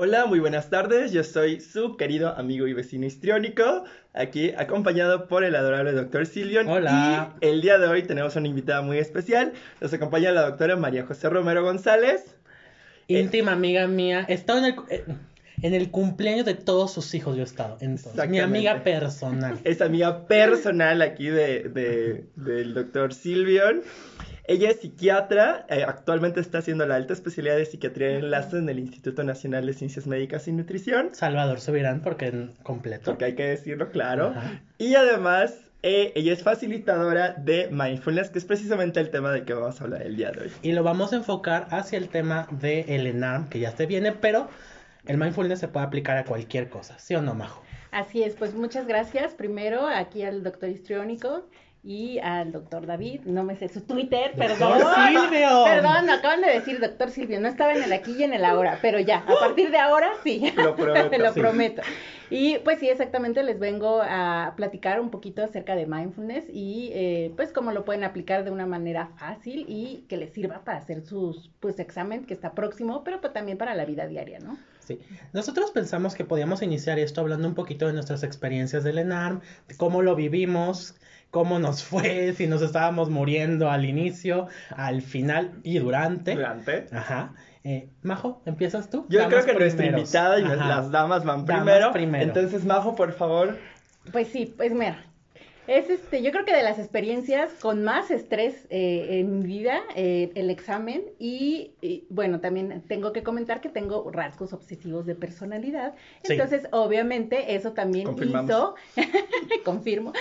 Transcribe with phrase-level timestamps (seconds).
[0.00, 1.10] Hola, muy buenas tardes.
[1.10, 3.82] Yo soy su querido amigo y vecino histriónico,
[4.14, 6.68] aquí acompañado por el adorable doctor Silvion.
[6.68, 7.34] Hola.
[7.40, 9.54] Y el día de hoy tenemos una invitada muy especial.
[9.80, 12.36] Nos acompaña la doctora María José Romero González.
[13.08, 14.24] Íntima amiga mía.
[14.28, 15.04] He estado en el, eh,
[15.62, 17.76] en el cumpleaños de todos sus hijos, yo he estado.
[17.80, 19.58] Entonces, mi amiga personal.
[19.64, 23.82] Es amiga personal aquí de, de- del doctor Silvion.
[24.48, 28.66] Ella es psiquiatra, eh, actualmente está haciendo la alta especialidad de psiquiatría en enlace en
[28.70, 31.10] el Instituto Nacional de Ciencias Médicas y Nutrición.
[31.12, 33.10] Salvador Subirán, porque en completo.
[33.10, 34.28] porque hay que decirlo claro.
[34.28, 34.62] Ajá.
[34.78, 39.52] Y además, eh, ella es facilitadora de mindfulness, que es precisamente el tema del que
[39.52, 40.52] vamos a hablar el día de hoy.
[40.62, 44.12] Y lo vamos a enfocar hacia el tema de el ENARM, que ya se viene,
[44.12, 44.48] pero
[45.04, 47.62] el mindfulness se puede aplicar a cualquier cosa, ¿sí o no, Majo?
[47.90, 49.34] Así es, pues muchas gracias.
[49.34, 51.44] Primero aquí al doctor histriónico
[51.88, 53.22] y al doctor David.
[53.24, 54.78] No me sé su Twitter, perdón.
[54.78, 55.64] ¡Doctor Silvio!
[55.64, 57.40] Perdón, me acaban de decir doctor Silvio.
[57.40, 60.10] No estaba en el aquí y en el ahora, pero ya, a partir de ahora
[60.22, 60.52] sí.
[60.54, 61.40] Lo prometo, Lo sí.
[61.40, 61.80] prometo.
[62.28, 67.32] Y pues sí, exactamente les vengo a platicar un poquito acerca de mindfulness y eh,
[67.36, 71.00] pues cómo lo pueden aplicar de una manera fácil y que les sirva para hacer
[71.00, 74.58] sus pues examen que está próximo, pero pues, también para la vida diaria, ¿no?
[74.80, 75.00] Sí.
[75.32, 79.76] Nosotros pensamos que podíamos iniciar esto hablando un poquito de nuestras experiencias del ENARM, de
[79.76, 80.94] cómo lo vivimos,
[81.30, 86.34] cómo nos fue, si nos estábamos muriendo al inicio, al final y durante.
[86.34, 86.86] Durante.
[86.92, 87.34] Ajá.
[87.64, 89.04] Eh, Majo, ¿empiezas tú?
[89.08, 90.68] Yo Damas creo que nuestra invitada y Ajá.
[90.68, 91.92] las damas van Damas primero.
[91.92, 92.24] primero.
[92.24, 93.58] Entonces, Majo, por favor.
[94.12, 95.04] Pues sí, pues mira,
[95.68, 99.80] es este, yo creo que de las experiencias con más estrés eh, en mi vida,
[99.94, 105.14] eh, el examen y, y, bueno, también tengo que comentar que tengo rasgos obsesivos de
[105.14, 106.32] personalidad, Sí.
[106.32, 108.74] entonces obviamente eso también hizo,
[109.64, 110.12] confirmo,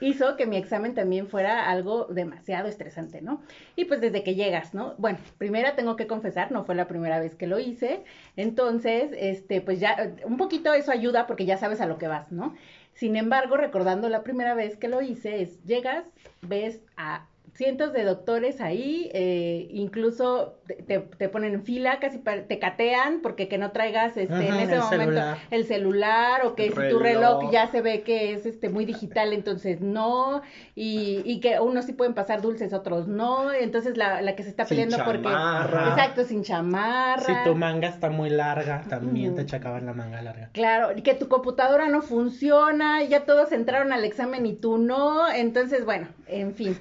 [0.00, 3.42] hizo que mi examen también fuera algo demasiado estresante, ¿no?
[3.74, 4.94] Y pues desde que llegas, ¿no?
[4.98, 8.04] Bueno, primera tengo que confesar, no fue la primera vez que lo hice,
[8.36, 12.30] entonces, este, pues ya, un poquito eso ayuda porque ya sabes a lo que vas,
[12.30, 12.54] ¿no?
[12.94, 16.04] Sin embargo, recordando la primera vez que lo hice, es llegas,
[16.42, 22.58] ves a cientos de doctores ahí, eh, incluso te, te- ponen en fila, casi te
[22.58, 25.38] catean porque que no traigas este, en ese el momento celular.
[25.50, 28.84] el celular o que El si tu reloj ya se ve que es este muy
[28.86, 30.40] digital, entonces no,
[30.74, 34.48] y, y que unos sí pueden pasar dulces, otros no, entonces la, la que se
[34.48, 35.28] está Sin peleando porque...
[35.28, 35.88] chamarra.
[35.90, 37.22] Exacto, sin chamarra.
[37.22, 39.50] Si tu manga está muy larga, también te Ujú.
[39.50, 40.48] checaban la manga larga.
[40.52, 45.30] Claro, y que tu computadora no funciona, ya todos entraron al examen y tú no,
[45.30, 46.76] entonces bueno, en fin.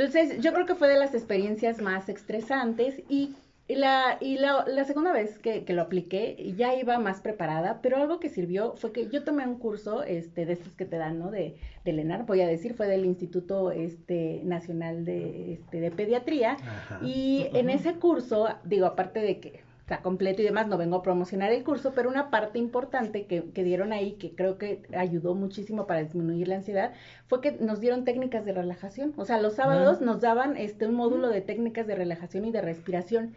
[0.00, 3.34] Entonces yo creo que fue de las experiencias más estresantes y
[3.68, 7.98] la, y la, la segunda vez que, que lo apliqué ya iba más preparada, pero
[7.98, 11.18] algo que sirvió fue que yo tomé un curso este, de estos que te dan,
[11.18, 11.30] ¿no?
[11.30, 16.52] De, de LENAR, voy a decir, fue del Instituto este, Nacional de, este, de Pediatría.
[16.52, 17.00] Ajá.
[17.04, 21.02] Y en ese curso, digo, aparte de que está completo y demás, no vengo a
[21.02, 25.34] promocionar el curso, pero una parte importante que, que dieron ahí, que creo que ayudó
[25.34, 26.92] muchísimo para disminuir la ansiedad,
[27.26, 29.12] fue que nos dieron técnicas de relajación.
[29.16, 30.04] O sea, los sábados Ah.
[30.04, 33.34] nos daban este un módulo de técnicas de relajación y de respiración.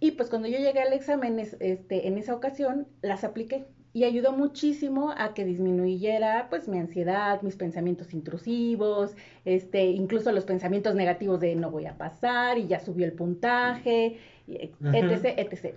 [0.00, 3.66] Y pues cuando yo llegué al examen, es- este, en esa ocasión, las apliqué.
[3.92, 9.14] Y ayudó muchísimo a que disminuyera pues mi ansiedad, mis pensamientos intrusivos,
[9.44, 14.16] este, incluso los pensamientos negativos de no voy a pasar y ya subió el puntaje.
[14.46, 15.74] Etc, etc, etc.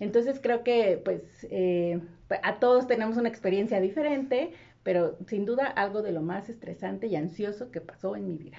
[0.00, 2.00] Entonces creo que pues eh,
[2.42, 4.52] a todos tenemos una experiencia diferente,
[4.82, 8.58] pero sin duda algo de lo más estresante y ansioso que pasó en mi vida.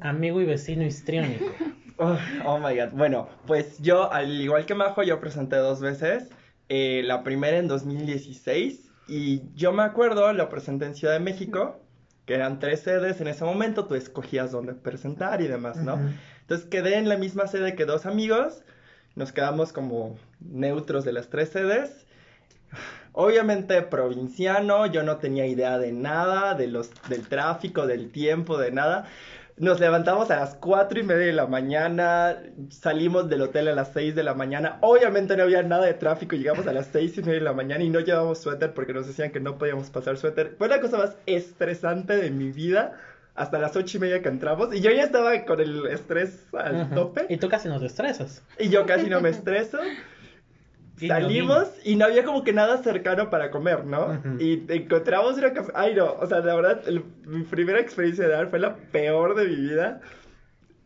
[0.00, 1.46] Amigo y vecino histriónico.
[1.98, 2.92] Oh, oh my god.
[2.94, 6.30] Bueno, pues yo, al igual que Majo, yo presenté dos veces.
[6.68, 8.90] Eh, la primera en 2016.
[9.08, 11.80] Y yo me acuerdo, lo presenté en Ciudad de México,
[12.24, 13.86] que eran tres sedes en ese momento.
[13.86, 15.98] Tú escogías dónde presentar y demás, ¿no?
[16.52, 18.62] Entonces quedé en la misma sede que dos amigos.
[19.14, 22.04] Nos quedamos como neutros de las tres sedes.
[23.12, 28.70] Obviamente provinciano, yo no tenía idea de nada, de los, del tráfico, del tiempo, de
[28.70, 29.06] nada.
[29.56, 32.36] Nos levantamos a las cuatro y media de la mañana,
[32.68, 34.76] salimos del hotel a las seis de la mañana.
[34.82, 37.82] Obviamente no había nada de tráfico, llegamos a las seis y media de la mañana
[37.82, 40.54] y no llevábamos suéter porque nos decían que no podíamos pasar suéter.
[40.58, 42.98] Fue la cosa más estresante de mi vida
[43.34, 46.82] hasta las ocho y media que entramos y yo ya estaba con el estrés al
[46.82, 46.94] Ujú.
[46.94, 48.42] tope Y tú casi nos estresas.
[48.58, 49.78] y yo casi no me estreso.
[51.06, 54.22] Salimos y no había como que nada cercano para comer, ¿no?
[54.38, 55.72] Y encontramos una café.
[55.74, 59.34] Ay, no, o sea, la verdad, el- mi primera experiencia de dar fue la peor
[59.34, 60.00] de mi vida.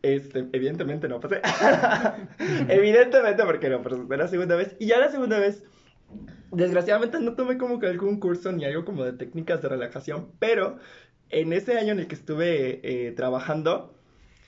[0.01, 1.41] Este, evidentemente no pasé.
[2.69, 4.75] evidentemente porque no, pero fue la segunda vez.
[4.79, 5.63] Y ya la segunda vez,
[6.51, 10.77] desgraciadamente no tomé como que algún curso ni algo como de técnicas de relajación, pero
[11.29, 13.93] en ese año en el que estuve eh, trabajando,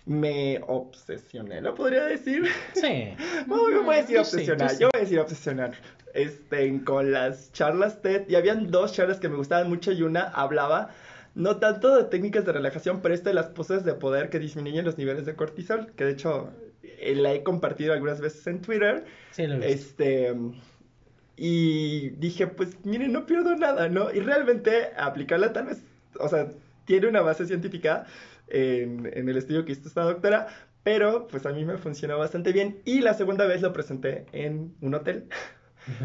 [0.05, 2.45] me obsesioné, ¿lo podría decir?
[2.73, 3.13] Sí.
[3.47, 4.77] No, yo voy a decir sí, obsesionar, sí.
[4.79, 5.73] yo voy a decir obsesionar.
[6.13, 10.23] Este, con las charlas TED, y habían dos charlas que me gustaban mucho y una
[10.23, 10.89] hablaba
[11.35, 14.83] no tanto de técnicas de relajación, pero esto de las poses de poder que disminuyen
[14.83, 16.49] los niveles de cortisol, que de hecho
[16.83, 19.05] eh, la he compartido algunas veces en Twitter.
[19.31, 20.03] Sí, lo he visto.
[20.03, 20.35] Este,
[21.37, 24.11] y dije, pues miren, no pierdo nada, ¿no?
[24.11, 25.81] Y realmente aplicarla tal vez,
[26.19, 26.49] o sea,
[26.89, 28.07] tiene una base científica
[28.47, 30.47] en, en el estudio que hizo esta doctora,
[30.81, 32.81] pero pues a mí me funcionó bastante bien.
[32.83, 35.27] Y la segunda vez lo presenté en un hotel.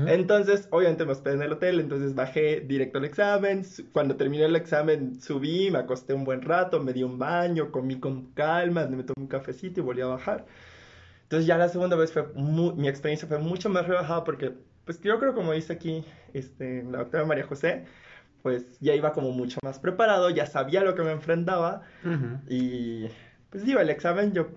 [0.06, 3.62] Entonces, obviamente me hospedé en el hotel, entonces bajé directo al examen.
[3.92, 7.98] Cuando terminé el examen, subí, me acosté un buen rato, me di un baño, comí
[7.98, 10.44] con calma, me tomé un cafecito y volví a bajar.
[11.24, 14.52] Entonces ya la segunda vez fue mu- mi experiencia fue mucho más relajada porque,
[14.84, 16.04] pues yo creo como dice aquí
[16.34, 17.84] este, la doctora María José,
[18.44, 21.80] pues ya iba como mucho más preparado, ya sabía lo que me enfrentaba.
[22.46, 23.06] Y
[23.48, 24.48] pues digo, el examen yo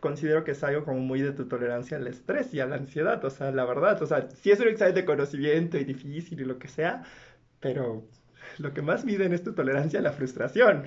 [0.00, 3.24] considero que es algo como muy de tu tolerancia al estrés y a la ansiedad,
[3.24, 6.44] o sea, la verdad, o sea, sí es un examen de conocimiento y difícil y
[6.44, 7.04] lo que sea,
[7.60, 8.02] pero
[8.60, 10.84] lo que más miden es tu tolerancia a la frustración.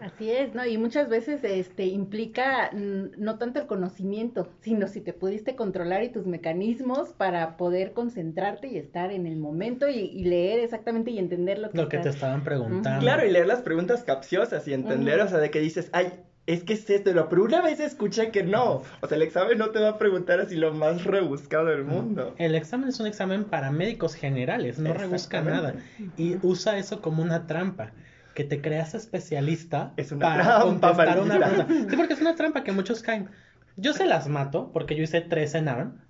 [0.00, 0.64] Así es, ¿no?
[0.64, 6.02] Y muchas veces este implica mm, no tanto el conocimiento, sino si te pudiste controlar
[6.04, 11.10] y tus mecanismos para poder concentrarte y estar en el momento y, y leer exactamente
[11.10, 13.00] y entender lo que, Lo que te estaban preguntando.
[13.00, 16.12] Claro, y leer las preguntas capciosas y entender, o sea, de que dices, ay,
[16.48, 18.82] es que es esto, pero una vez escuché que no.
[19.02, 22.34] O sea, el examen no te va a preguntar así lo más rebuscado del mundo.
[22.38, 25.74] El examen es un examen para médicos generales, no rebusca nada.
[26.16, 27.92] Y usa eso como una trampa.
[28.34, 31.66] Que te creas especialista Es una para trampa, contestar una pregunta.
[31.90, 33.28] Sí, porque es una trampa que muchos caen.
[33.76, 36.00] Yo se las mato porque yo hice tres en ARM.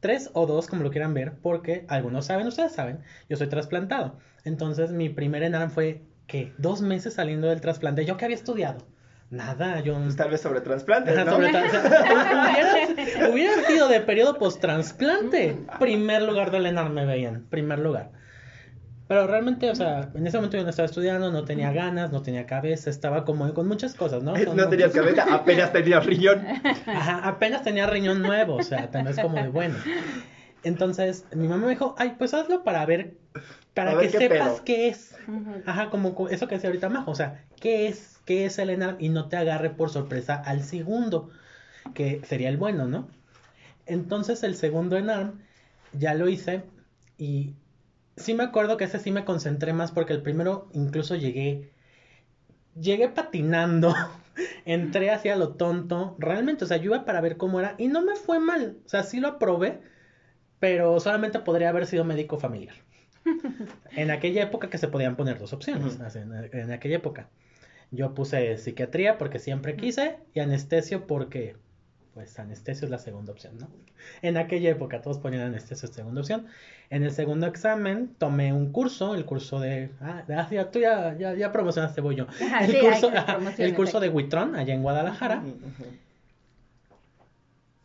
[0.00, 2.98] Tres o dos, como lo quieran ver, porque algunos saben, ustedes saben,
[3.30, 4.18] yo soy trasplantado.
[4.44, 6.52] Entonces, mi primer en ARM fue, ¿qué?
[6.58, 8.04] Dos meses saliendo del trasplante.
[8.04, 8.84] ¿Yo qué había estudiado?
[9.30, 9.94] Nada, yo...
[10.00, 11.32] Pues tal vez sobre trasplantes, Ajá, ¿no?
[11.32, 12.88] sobre tra- o sea,
[13.24, 15.58] hubiera, hubiera sido de periodo post-trasplante.
[15.80, 18.10] Primer lugar del ENAR me veían, primer lugar.
[19.08, 22.22] Pero realmente, o sea, en ese momento yo no estaba estudiando, no tenía ganas, no
[22.22, 24.34] tenía cabeza, estaba como con muchas cosas, ¿no?
[24.36, 26.44] Son No tenías muchos- cabeza, apenas tenías riñón.
[26.86, 29.76] Ajá, apenas tenía riñón nuevo, o sea, también es como de bueno.
[30.64, 33.14] Entonces, mi mamá me dijo, ay, pues hazlo para ver,
[33.76, 34.64] para que qué sepas pedo".
[34.64, 35.16] qué es.
[35.66, 38.70] Ajá, como co- eso que decía ahorita Majo, o sea, ¿qué es, qué es el
[38.70, 38.96] ENARM?
[39.00, 41.30] Y no te agarre por sorpresa al segundo,
[41.94, 43.08] que sería el bueno, ¿no?
[43.86, 45.40] Entonces el segundo ENARM
[45.92, 46.62] ya lo hice
[47.18, 47.54] y
[48.16, 51.70] sí me acuerdo que ese sí me concentré más porque el primero incluso llegué,
[52.80, 53.94] llegué patinando,
[54.64, 58.02] entré hacia lo tonto, realmente, o sea, yo iba para ver cómo era y no
[58.02, 59.80] me fue mal, o sea, sí lo aprobé,
[60.60, 62.85] pero solamente podría haber sido médico familiar.
[63.96, 67.28] En aquella época que se podían poner dos opciones, en, en aquella época.
[67.90, 71.56] Yo puse psiquiatría porque siempre quise y anestesio porque,
[72.14, 73.68] pues, anestesio es la segunda opción, ¿no?
[74.22, 76.46] En aquella época todos ponían anestesio segunda opción.
[76.90, 79.90] En el segundo examen tomé un curso, el curso de...
[80.00, 82.26] Ah, ah, ya, tú ya, ya, ya promocionaste, voy yo.
[82.42, 83.10] Ajá, el, sí, curso,
[83.58, 85.42] el curso de Huitrón, allá en Guadalajara.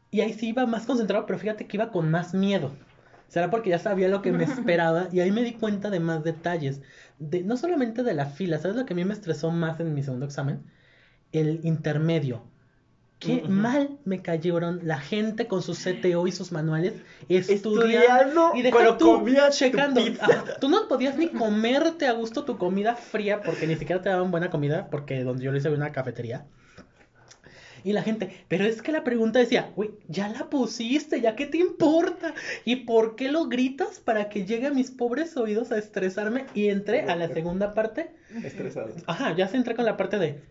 [0.10, 2.72] Y ahí sí iba más concentrado, pero fíjate que iba con más miedo.
[3.32, 6.22] Será porque ya sabía lo que me esperaba y ahí me di cuenta de más
[6.22, 6.82] detalles.
[7.18, 9.94] De, no solamente de la fila, ¿sabes lo que a mí me estresó más en
[9.94, 10.64] mi segundo examen?
[11.32, 12.44] El intermedio.
[13.20, 16.96] Qué mal me cayeron la gente con su CTO y sus manuales
[17.30, 20.02] estudiando Estudiando, y deja tú checando.
[20.20, 24.10] Ajá, tú no podías ni comerte a gusto tu comida fría porque ni siquiera te
[24.10, 26.48] daban buena comida porque donde yo lo hice había una cafetería.
[27.84, 31.46] Y la gente, pero es que la pregunta decía, güey, ya la pusiste, ya qué
[31.46, 32.34] te importa.
[32.66, 36.46] ¿Y por qué lo gritas para que llegue a mis pobres oídos a estresarme?
[36.54, 38.12] Y entré a la segunda parte.
[38.44, 38.94] Estresado.
[39.08, 40.42] Ajá, ya se entré con la parte de,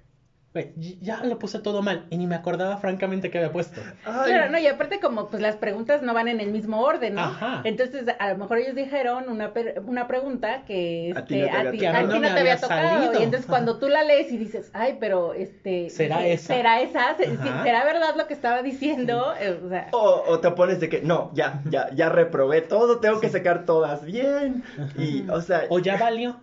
[1.01, 2.07] ya lo puse todo mal.
[2.11, 3.81] Y ni me acordaba francamente que había puesto.
[4.05, 7.15] Ay, Claro, no, y aparte como pues las preguntas no van en el mismo orden,
[7.15, 7.21] ¿no?
[7.23, 7.61] Ajá.
[7.65, 11.53] Entonces, a lo mejor ellos dijeron una, per- una pregunta que, A ti este, no
[11.53, 12.89] te había ti, ti no no me te había había tocado.
[12.99, 13.21] salido.
[13.21, 15.89] Y entonces cuando tú la lees y dices, ay, pero este...
[15.89, 16.55] ¿Será eh, esa?
[16.55, 17.17] ¿Será esa?
[17.17, 17.63] Se- sí, Ajá.
[17.63, 19.29] ¿Será verdad lo que estaba diciendo?
[19.65, 23.21] O sea, O, o te pones de que, no, ya, ya, ya reprobé todo, tengo
[23.21, 24.65] que sacar todas bien.
[24.99, 26.41] Y, o sea, O ya valió.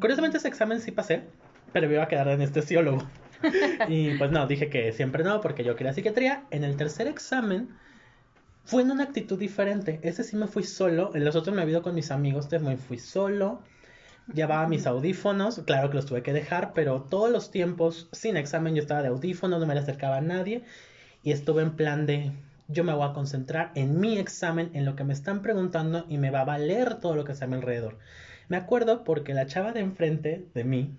[0.00, 1.22] Curiosamente ese examen sí pasé,
[1.72, 3.02] pero me iba a quedar de anestesiólogo.
[3.88, 6.44] Y pues no, dije que siempre no, porque yo quería psiquiatría.
[6.50, 7.68] En el tercer examen
[8.64, 10.00] fue en una actitud diferente.
[10.02, 11.14] Ese sí me fui solo.
[11.14, 13.60] En los otros me he ido con mis amigos, este me fui solo.
[14.32, 18.74] Llevaba mis audífonos, claro que los tuve que dejar, pero todos los tiempos sin examen
[18.74, 20.64] yo estaba de audífonos, no me le acercaba a nadie
[21.22, 22.32] y estuve en plan de
[22.66, 26.18] yo me voy a concentrar en mi examen, en lo que me están preguntando y
[26.18, 27.98] me va a valer todo lo que está a mi alrededor.
[28.48, 30.96] Me acuerdo porque la chava de enfrente de mí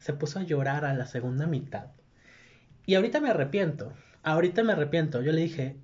[0.00, 1.92] se puso a llorar a la segunda mitad
[2.86, 3.94] Y ahorita me arrepiento.
[4.22, 5.22] Ahorita me arrepiento.
[5.22, 5.78] Yo le dije,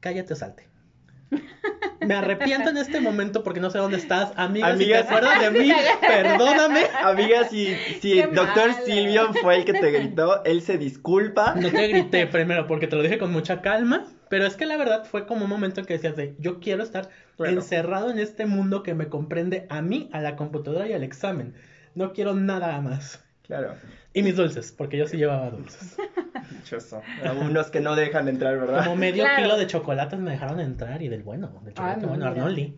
[0.00, 0.68] cállate, salte.
[2.00, 4.32] Me arrepiento en este momento porque no sé dónde estás.
[4.36, 5.72] Amiga, si te Amiga, acuerdas de mí,
[6.06, 6.82] perdóname.
[7.00, 8.74] Amiga, si, si doctor.
[8.74, 11.54] Silvio fue el que te gritó, él se disculpa.
[11.56, 14.76] No te grité primero porque te lo dije con mucha calma, pero es que la
[14.76, 17.08] verdad fue como un momento en que decías de, yo quiero estar
[17.38, 17.60] Bueno.
[17.60, 21.54] encerrado en este mundo que me comprende a mí, a la computadora y al examen.
[21.94, 23.21] No quiero nada más.
[23.46, 23.74] Claro,
[24.14, 25.96] Y mis dulces, porque yo sí llevaba dulces.
[26.50, 27.02] dichoso.
[27.26, 28.84] A unos que no dejan entrar, ¿verdad?
[28.84, 29.42] Como medio Claro.
[29.42, 32.30] kilo de chocolates me dejaron entrar y del bueno, del chocolate Ah, bueno, mira.
[32.42, 32.76] Arnoldi.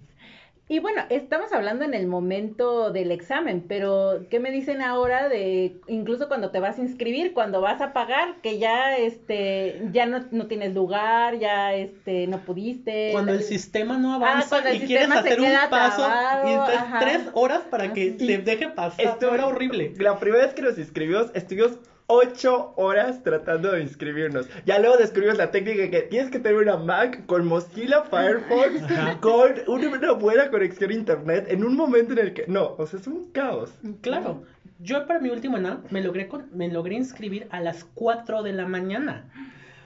[0.66, 5.76] Y bueno, estamos hablando en el momento del examen, pero ¿qué me dicen ahora de
[5.88, 10.24] incluso cuando te vas a inscribir, cuando vas a pagar, que ya este ya no,
[10.30, 13.10] no tienes lugar, ya este no pudiste?
[13.12, 15.68] Cuando el sistema no avanza Ah, cuando el y quieres sistema se hacer un queda
[15.68, 16.98] paso trabado, y ajá.
[16.98, 19.04] tres horas para que te deje pasar.
[19.04, 19.92] Esto era horrible.
[19.98, 24.46] La primera vez que nos inscribimos, estuvimos ocho horas tratando de inscribirnos.
[24.66, 29.20] Ya luego descubrimos la técnica que tienes que tener una Mac con Mozilla Firefox, Ajá.
[29.20, 32.44] con una, buena conexión a internet, en un momento en el que...
[32.46, 33.72] No, o sea, es un caos.
[34.02, 34.42] Claro.
[34.80, 38.52] Yo para mi último ENAR me logré, con- me logré inscribir a las 4 de
[38.52, 39.30] la mañana.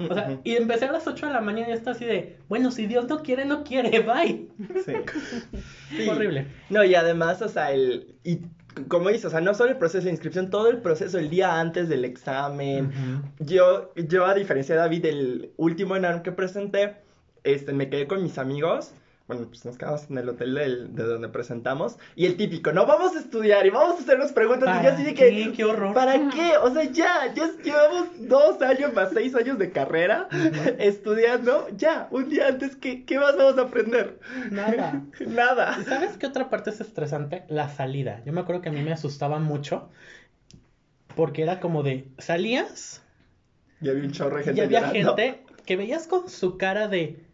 [0.01, 2.71] O sea, y empecé a las 8 de la mañana y está así de, bueno,
[2.71, 4.49] si Dios no quiere, no quiere, bye.
[4.85, 4.93] Sí.
[5.97, 6.09] Sí.
[6.09, 6.47] Horrible.
[6.71, 8.15] No, y además, o sea, el...
[8.25, 8.41] Y
[8.87, 11.59] como dices, o sea, no solo el proceso de inscripción, todo el proceso el día
[11.59, 12.93] antes del examen.
[13.39, 16.97] Yo, yo a diferencia de David, el último ENARM que presenté,
[17.45, 18.93] este, me quedé con mis amigos.
[19.29, 21.99] Bueno, pues nos quedamos en el hotel del- de donde presentamos.
[22.17, 24.81] Y el típico, no vamos a estudiar y vamos a hacernos preguntas.
[24.81, 25.53] Y yo así de que, qué?
[25.55, 25.93] ¡Qué horror!
[25.93, 26.53] ¿para qué?
[26.63, 30.29] O sea, ya, ya llevamos dos años más seis años de carrera
[30.79, 31.67] estudiando.
[31.77, 34.19] Ya, un día antes, ¿qué, qué más vamos a aprender?
[34.51, 35.03] Nada.
[35.27, 35.77] Nada.
[35.79, 37.45] ¿Y ¿Sabes qué otra parte es estresante?
[37.49, 38.23] La salida.
[38.25, 39.91] Yo me acuerdo que a mí me asustaba mucho
[41.17, 43.03] porque era como de, salías
[43.81, 45.17] Y había un chorro de y gente había llorando.
[45.17, 47.27] gente que veías con su cara de,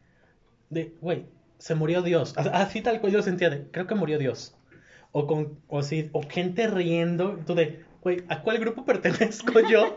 [0.71, 1.27] de, güey,
[1.59, 2.35] se murió Dios.
[2.37, 4.57] Así tal cual yo sentía de, creo que murió Dios.
[5.13, 9.97] O con, o sí, o gente riendo, tú de, güey, ¿a cuál grupo pertenezco yo?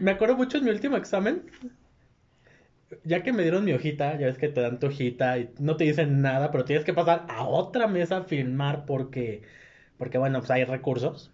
[0.00, 1.42] me acuerdo mucho en mi último examen,
[3.04, 5.76] ya que me dieron mi hojita, ya ves que te dan tu hojita y no
[5.76, 9.42] te dicen nada, pero tienes que pasar a otra mesa a filmar porque,
[9.96, 11.32] porque bueno, pues hay recursos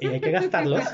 [0.00, 0.84] y hay que gastarlos.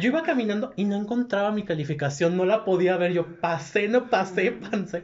[0.00, 3.12] Yo iba caminando y no encontraba mi calificación, no la podía ver.
[3.12, 5.02] Yo pasé, no pasé, pasé.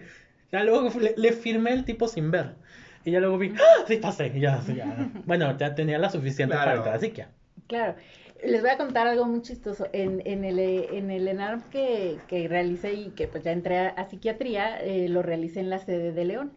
[0.52, 2.56] Ya luego le, le firmé el tipo sin ver.
[3.04, 3.84] Y ya luego vi, ¡ah!
[3.86, 5.10] sí pasé, y ya, sí, ya.
[5.24, 6.78] Bueno, ya tenía la suficiente para Claro.
[6.78, 7.26] entrar, así que.
[7.66, 7.96] Claro.
[8.44, 9.88] Les voy a contar algo muy chistoso.
[9.92, 13.88] En, en el, en el ENARM que, que realicé y que pues ya entré a,
[13.88, 16.52] a psiquiatría, eh, lo realicé en la sede de León.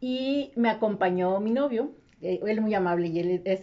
[0.00, 3.60] Y me acompañó mi novio, eh, él muy amable y él es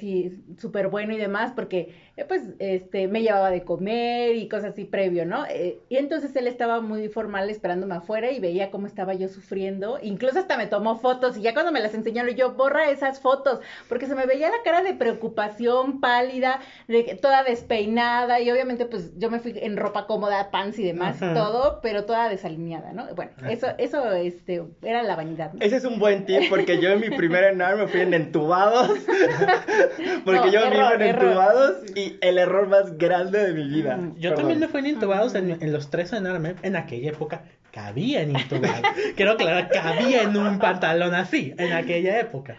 [0.59, 1.93] súper bueno y demás, porque
[2.29, 5.45] pues este me llevaba de comer y cosas así previo, ¿no?
[5.49, 9.99] Eh, y entonces él estaba muy formal esperándome afuera y veía cómo estaba yo sufriendo,
[10.01, 13.59] incluso hasta me tomó fotos y ya cuando me las enseñaron yo, borra esas fotos,
[13.89, 19.11] porque se me veía la cara de preocupación pálida, de toda despeinada y obviamente pues
[19.17, 21.33] yo me fui en ropa cómoda, pants y demás Ajá.
[21.33, 23.13] todo, pero toda desalineada, ¿no?
[23.15, 25.51] Bueno, eso, eso este, era la vanidad.
[25.53, 25.59] ¿no?
[25.61, 28.89] Ese es un buen tip porque yo en mi primer ENAR me fui en entubados.
[30.25, 31.23] porque No, yo error, iba en error.
[31.25, 33.97] entubados y el error más grande de mi vida.
[33.97, 34.35] Mm, Yo Perdón.
[34.37, 36.55] también me fui en intubados en, en los tres en Arme.
[36.61, 38.81] En aquella época cabía en intubados.
[39.15, 42.55] Quiero aclarar, cabía en un pantalón así, en aquella época.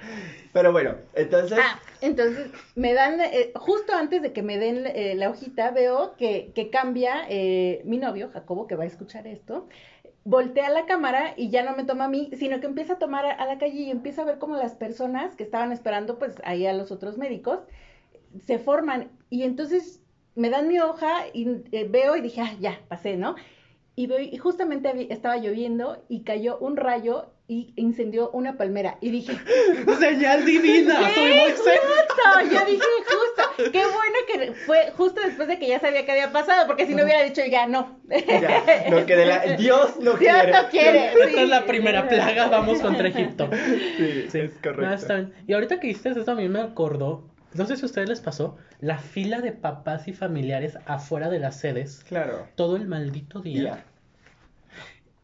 [0.52, 1.58] Pero bueno, entonces.
[1.60, 6.14] Ah, entonces me dan, eh, justo antes de que me den eh, la hojita, veo
[6.16, 9.68] que, que cambia eh, mi novio, Jacobo, que va a escuchar esto,
[10.24, 13.26] voltea la cámara y ya no me toma a mí, sino que empieza a tomar
[13.26, 16.34] a, a la calle y empieza a ver como las personas que estaban esperando, pues
[16.44, 17.60] ahí a los otros médicos,
[18.44, 19.10] se forman.
[19.30, 20.00] Y entonces
[20.34, 23.36] me dan mi hoja y eh, veo y dije, ah, ya, pasé, ¿no?
[23.98, 28.98] Y, veo, y justamente estaba lloviendo y cayó un rayo y incendió una palmera.
[29.00, 29.32] Y dije,
[29.98, 31.80] Señal divina, soy ¡Qué Moisés.
[31.80, 32.54] justo!
[32.54, 33.70] Yo dije justo.
[33.72, 36.94] Qué bueno que fue justo después de que ya sabía que había pasado, porque si
[36.94, 37.98] no hubiera dicho ya no.
[38.10, 40.52] Ya, no, que de la- Dios no Dios quiere.
[40.52, 41.06] no quiere.
[41.12, 41.38] Esta sí.
[41.38, 43.48] es la primera plaga, vamos contra Egipto.
[43.96, 45.16] Sí, Sí, es correcto.
[45.16, 45.30] no.
[45.46, 48.20] Y ahorita que hiciste eso, a mí me acordó, no sé si a ustedes les
[48.20, 52.48] pasó, la fila de papás y familiares afuera de las sedes, Claro.
[52.54, 53.84] todo el maldito día.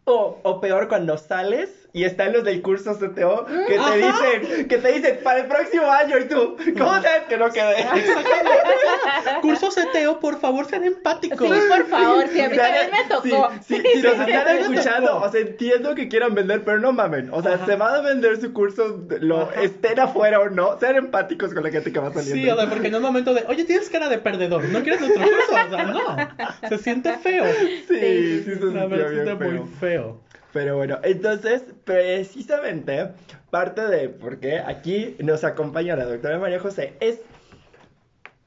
[0.05, 4.79] O, o peor, cuando sales y están los del curso CTO que te dicen, que
[4.79, 7.85] te dicen para el próximo año y tú, ¿cómo sabes que no quedé?
[9.43, 11.39] Curso CTO, por favor, sean empáticos.
[11.49, 13.51] Sí, por favor, sí, a mí también me tocó.
[13.67, 14.73] Si, si, si nos Sí, están sí, sí.
[14.73, 17.29] escuchando, o sea, entiendo que quieran vender, pero no mamen.
[17.33, 17.67] O sea, Ajá.
[17.67, 19.61] se van a vender su curso, lo Ajá.
[19.63, 22.35] estén afuera o no, sean empáticos con la gente que va saliendo.
[22.43, 25.01] Sí, o sea, porque en un momento de, oye, tienes cara de perdedor, ¿no quieres
[25.01, 25.53] nuestro curso?
[25.53, 27.45] O sea, no, se siente feo.
[27.89, 29.51] Sí, sí, se sentía verdad, se bien siente feo.
[29.61, 30.21] muy feo.
[30.53, 33.09] Pero bueno, entonces, precisamente,
[33.51, 37.21] parte de por qué aquí nos acompaña la doctora María José es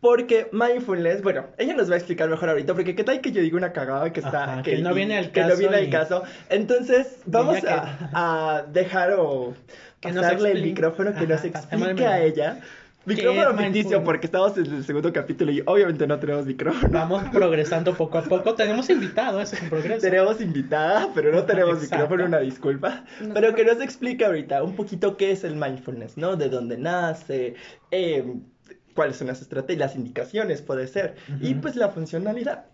[0.02, 3.42] porque mindfulness, bueno, ella nos va a explicar mejor ahorita, porque qué tal que yo
[3.42, 4.44] diga una cagada que está...
[4.44, 6.24] Ajá, que no viene al que no caso viene al caso.
[6.50, 9.56] Entonces, vamos a, a dejar o
[10.02, 12.60] Que pasarle el micrófono que Ajá, nos explique a el- ella.
[13.06, 16.92] ¿Qué Micrófono ficticio, porque estamos en el segundo capítulo y obviamente no tenemos micrófono.
[16.92, 18.56] Vamos progresando poco a poco.
[18.56, 20.02] Tenemos invitado, eso es un progreso.
[20.02, 21.96] Tenemos invitada, pero no tenemos Exacto.
[21.96, 23.06] micrófono, una disculpa.
[23.22, 26.36] No Pero que nos explique ahorita un poquito qué es el mindfulness, ¿no?
[26.36, 27.54] De dónde nace,
[27.92, 28.26] eh,
[28.96, 32.66] cuáles son las estrategias, las indicaciones, puede ser, y pues la funcionalidad.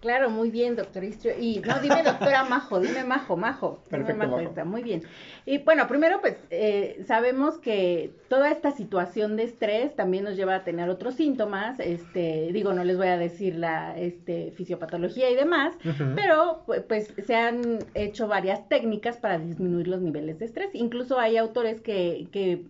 [0.00, 1.34] Claro, muy bien, doctor Istrio.
[1.38, 3.82] Y no, dime doctora Majo, dime Majo, Majo.
[3.90, 4.40] Dime Perfecto, Majo.
[4.40, 5.02] está muy bien.
[5.44, 10.54] Y bueno, primero pues eh, sabemos que toda esta situación de estrés también nos lleva
[10.54, 11.78] a tener otros síntomas.
[11.80, 15.74] Este, digo, no les voy a decir la este, fisiopatología y demás,
[16.16, 20.70] pero pu- pues se han hecho varias técnicas para disminuir los niveles de estrés.
[20.72, 22.64] Incluso hay autores que, que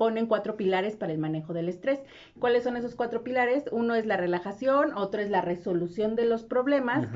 [0.00, 2.00] ponen cuatro pilares para el manejo del estrés.
[2.38, 3.64] ¿Cuáles son esos cuatro pilares?
[3.70, 7.06] Uno es la relajación, otro es la resolución de los problemas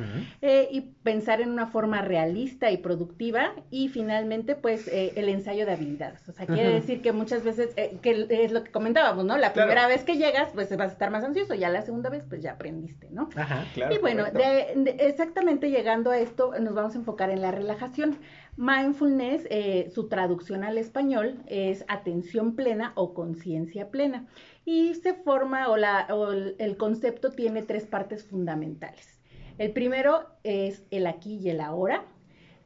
[0.42, 5.64] eh, y pensar en una forma realista y productiva y finalmente pues eh, el ensayo
[5.64, 6.28] de habilidades.
[6.28, 9.38] O sea, quiere decir que muchas veces, eh, que es lo que comentábamos, ¿no?
[9.38, 9.68] La Claro.
[9.70, 12.42] primera vez que llegas pues vas a estar más ansioso, ya la segunda vez pues
[12.42, 13.30] ya aprendiste, ¿no?
[13.34, 13.64] Ajá.
[13.72, 18.18] Claro, y bueno, de- exactamente llegando a esto, nos vamos a enfocar en la relajación.
[18.56, 24.26] Mindfulness, eh, su traducción al español es atención plena o conciencia plena.
[24.64, 29.20] Y se forma, o, la, o el, concepto tiene tres partes fundamentales.
[29.58, 32.04] El primero es el aquí y el ahora,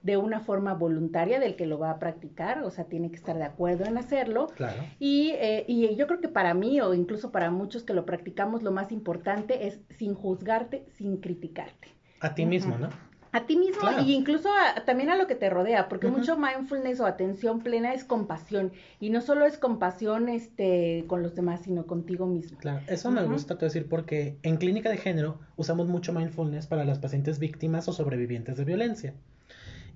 [0.03, 3.37] de una forma voluntaria del que lo va a practicar, o sea, tiene que estar
[3.37, 4.47] de acuerdo en hacerlo.
[4.55, 4.83] Claro.
[4.99, 8.63] Y, eh, y yo creo que para mí, o incluso para muchos que lo practicamos,
[8.63, 11.89] lo más importante es sin juzgarte, sin criticarte.
[12.21, 12.79] A ti mismo.
[12.79, 12.89] ¿no?
[13.33, 14.03] A ti mismo Claro.
[14.03, 17.93] y incluso a- también a lo que te rodea, porque mucho mindfulness o atención plena
[17.93, 18.73] es compasión.
[19.01, 22.59] Y no solo es compasión este, con los demás, sino contigo mismo.
[22.59, 26.85] Claro, eso me gusta te decir porque en clínica de género usamos mucho mindfulness para
[26.85, 29.15] las pacientes víctimas o sobrevivientes de violencia.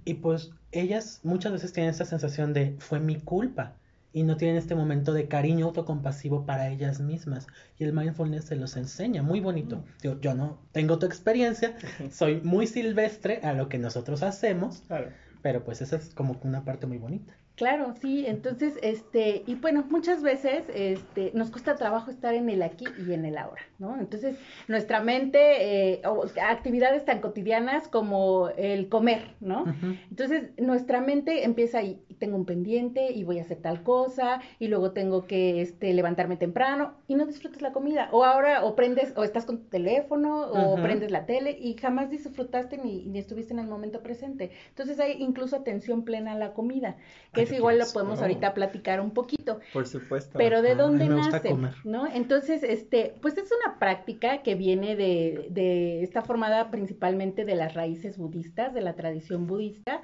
[0.05, 3.77] Y pues ellas muchas veces tienen esa sensación de fue mi culpa
[4.13, 7.47] y no tienen este momento de cariño autocompasivo para ellas mismas.
[7.79, 9.85] Y el mindfulness se los enseña, muy bonito.
[10.03, 11.77] Yo, yo no tengo tu experiencia,
[12.11, 15.09] soy muy silvestre a lo que nosotros hacemos, Claro.
[15.43, 17.33] pero pues esa es como una parte muy bonita.
[17.55, 22.63] Claro, sí, entonces, este, y bueno, muchas veces, este, nos cuesta trabajo estar en el
[22.63, 24.01] aquí y en el ahora, ¿no?
[24.01, 24.39] Entonces,
[24.69, 29.67] nuestra mente, eh, o actividades tan cotidianas como el comer, ¿no?
[30.09, 34.69] Entonces, nuestra mente empieza y tengo un pendiente y voy a hacer tal cosa y
[34.69, 38.09] luego tengo que este, levantarme temprano y no disfrutas la comida.
[38.13, 42.09] O ahora, o prendes, o estás con tu teléfono, o prendes la tele y jamás
[42.09, 44.53] disfrutaste ni, ni estuviste en el momento presente.
[44.71, 46.97] Entonces, hay incluso atención plena a la comida,
[47.33, 48.23] que Ay, es yo igual lo podemos eso.
[48.23, 49.61] ahorita platicar un poquito.
[49.73, 50.39] Por supuesto.
[50.39, 51.49] Pero ¿de Ajá, a mí dónde nace?
[51.51, 51.75] comer.
[51.85, 52.07] ¿No?
[52.07, 57.75] Entonces, este, pues es una práctica que viene de, de, está formada principalmente de las
[57.75, 60.03] raíces budistas, de la tradición budista.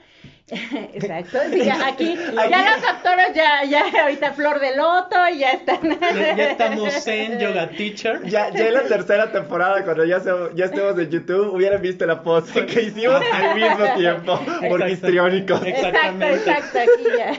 [0.99, 1.39] Exacto.
[1.51, 5.81] Sí, ya aquí, ya los doctores ya, ya ahorita flor de loto, ya están.
[6.01, 8.23] Ya, ya estamos en Yoga Teacher.
[8.25, 12.05] Ya, ya en la tercera temporada, cuando ya, se- ya estemos en YouTube, hubieran visto
[12.07, 14.89] la pose que hicimos al mismo tiempo, Exacto.
[14.89, 15.63] histriónicos.
[15.65, 16.35] Exacto, Exactamente.
[16.51, 17.33] exacto, aquí ya.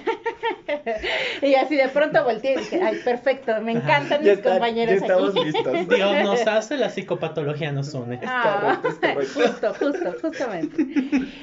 [1.42, 4.52] y así de pronto volteé y dije, ay, perfecto, me encantan Ya, mis está- ya
[4.56, 5.44] compañeros estamos aquí.
[5.46, 5.88] listos.
[5.90, 8.20] Dios nos hace, la psicopatología nos une.
[8.26, 8.88] Ah, correcto,
[9.22, 9.74] es correcto.
[9.74, 10.86] justo, justo, justamente.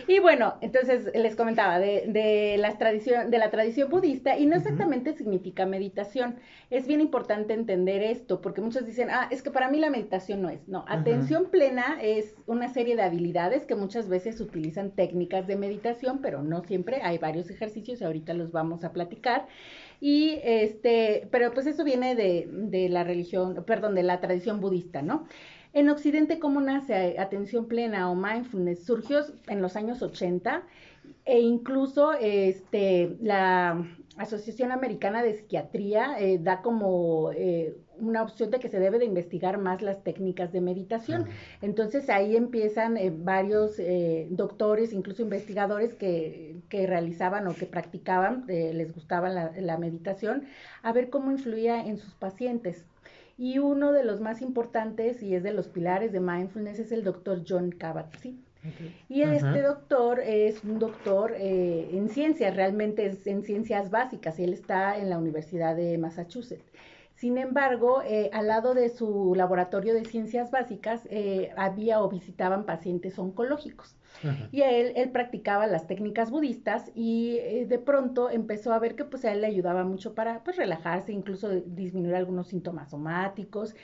[0.09, 4.57] Y bueno, entonces les comentaba de, de, las tradición, de la tradición budista y no
[4.57, 6.37] exactamente significa meditación.
[6.71, 10.43] Es bien importante entender esto porque muchos dicen, ah, es que para mí la meditación
[10.43, 10.67] no es.
[10.69, 16.21] No, atención plena es una serie de habilidades que muchas veces utilizan técnicas de meditación,
[16.23, 17.01] pero no siempre.
[17.03, 19.16] Hay varios ejercicios y ahorita los vamos a platicar.
[20.01, 25.03] Y este, pero pues eso viene de, de la religión, perdón, de la tradición budista,
[25.03, 25.27] ¿no?
[25.73, 28.85] En Occidente, ¿cómo nace atención plena o mindfulness?
[28.85, 30.63] Surgió en los años 80
[31.27, 38.59] e incluso este, la Asociación Americana de Psiquiatría eh, da como eh, una opción de
[38.59, 41.27] que se debe de investigar más las técnicas de meditación.
[41.63, 48.45] Entonces ahí empiezan eh, varios eh, doctores, incluso investigadores que, que, realizaban o que practicaban,
[48.49, 50.45] eh, les gustaba la, la, meditación,
[50.83, 52.85] a ver cómo influía en sus pacientes.
[53.39, 57.05] Y uno de los más importantes y es de los pilares de mindfulness es el
[57.05, 58.47] doctor John Kabat-Zinn.
[59.09, 64.45] Y este doctor es un doctor eh, en ciencias, realmente es en ciencias básicas, y
[64.45, 66.65] él está en la Universidad de Massachusetts.
[67.17, 72.65] Sin embargo, eh, al lado de su laboratorio de ciencias básicas eh, había o visitaban
[72.65, 73.97] pacientes oncológicos.
[74.51, 79.27] Y él, él practicaba las técnicas budistas y de pronto empezó a ver que pues
[79.27, 83.75] a él le ayudaba mucho para pues relajarse, incluso disminuir algunos síntomas somáticos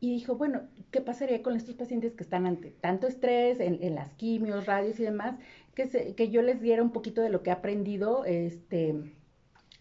[0.00, 4.12] y dijo, bueno, ¿qué pasaría con estos pacientes que están ante tanto estrés, en, las
[4.14, 5.36] quimios, radios y demás,
[5.74, 8.94] que, se, que yo les diera un poquito de lo que he aprendido, este,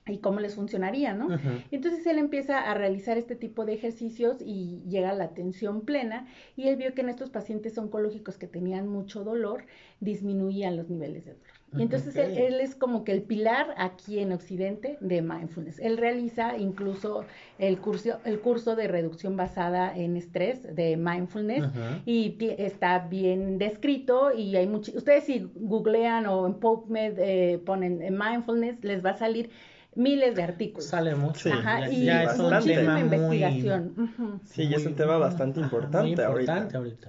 [0.08, 1.30] y cómo les funcionaría, ¿no?
[1.72, 6.28] Entonces él empieza a realizar este tipo de ejercicios y llega a la atención plena
[6.56, 9.64] y él vio que en estos pacientes oncológicos que tenían mucho dolor
[10.00, 11.56] disminuían los niveles de dolor.
[11.78, 15.80] Y entonces él, es como que el pilar aquí en Occidente de mindfulness.
[15.80, 17.26] Él realiza incluso
[17.60, 21.66] el curso, el curso de reducción basada en estrés de mindfulness
[22.06, 28.00] y está bien descrito y hay muchos, ustedes si googlean o en PubMed eh, ponen
[28.18, 29.50] mindfulness les va a salir
[29.96, 30.86] miles de artículos.
[30.86, 31.52] Sale mucho.
[31.52, 34.42] Ajá, y ya es muchísima investigación.
[34.46, 36.68] Sí, es un tema bastante importante, ahorita.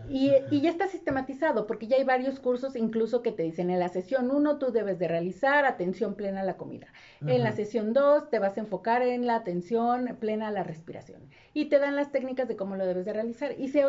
[0.08, 3.80] Y, y, ya está sistematizado, porque ya hay varios cursos incluso que te dicen en
[3.80, 6.86] la sesión 1 tú debes de realizar atención plena a la comida.
[7.26, 11.22] En la sesión 2 te vas a enfocar en la atención plena a la respiración.
[11.54, 13.54] Y te dan las técnicas de cómo lo debes de realizar.
[13.58, 13.82] Y se,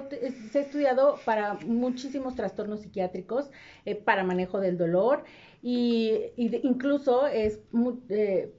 [0.52, 3.52] se ha estudiado para muchísimos trastornos psiquiátricos,
[3.86, 5.24] eh, para manejo del dolor
[5.70, 6.32] y,
[6.64, 7.60] incluso es
[8.08, 8.54] eh,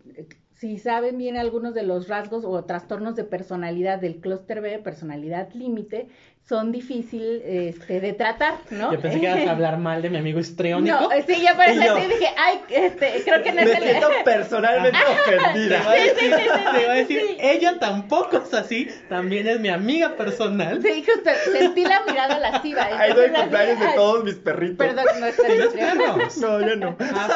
[0.56, 5.50] si saben bien algunos de los rasgos o trastornos de personalidad del clúster B, personalidad
[5.54, 6.08] límite,
[6.48, 8.90] son difíciles este, de tratar, ¿no?
[8.90, 10.98] Yo pensé que ibas a hablar mal de mi amigo histriónico.
[10.98, 15.82] No, sí, ya parece así dije, ay, este, creo que no Me siento personalmente ofendida.
[15.82, 20.16] Sí, sí, sí, Te iba a decir, ella tampoco es así, también es mi amiga
[20.16, 20.80] personal.
[20.80, 22.82] Sí, justo, sentí la mirada lasciva.
[22.98, 24.86] Ahí doy cumpleaños de todos mis perritos.
[24.86, 26.38] Perdón, no es perros?
[26.38, 26.96] No, yo no.
[26.98, 27.28] Ah,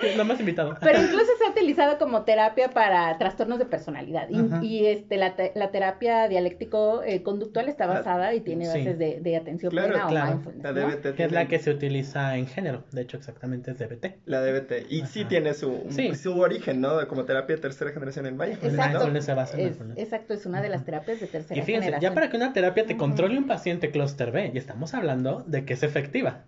[0.00, 0.16] perdón.
[0.16, 0.76] No me has invitado.
[0.80, 4.28] Pero incluso se ha utilizado como terapia para trastornos de personalidad.
[4.28, 9.36] Y, y este, la, la terapia dialéctico-conductual eh, está basada y tiene bases de, de,
[9.36, 10.64] atención plena o mindfulness.
[10.64, 14.26] La DBT que es la que se utiliza en género, de hecho exactamente es DBT.
[14.26, 15.84] La DBT, y sí tiene su,
[16.20, 17.06] su origen, ¿no?
[17.08, 18.74] Como terapia de tercera generación en mindfulness.
[18.74, 21.86] Exacto, se basa en es, exacto, es una de las terapias de tercera y fíjense,
[21.86, 22.10] generación.
[22.10, 25.64] Ya para que una terapia te controle un paciente cluster B, y estamos hablando de
[25.64, 26.44] que es efectiva.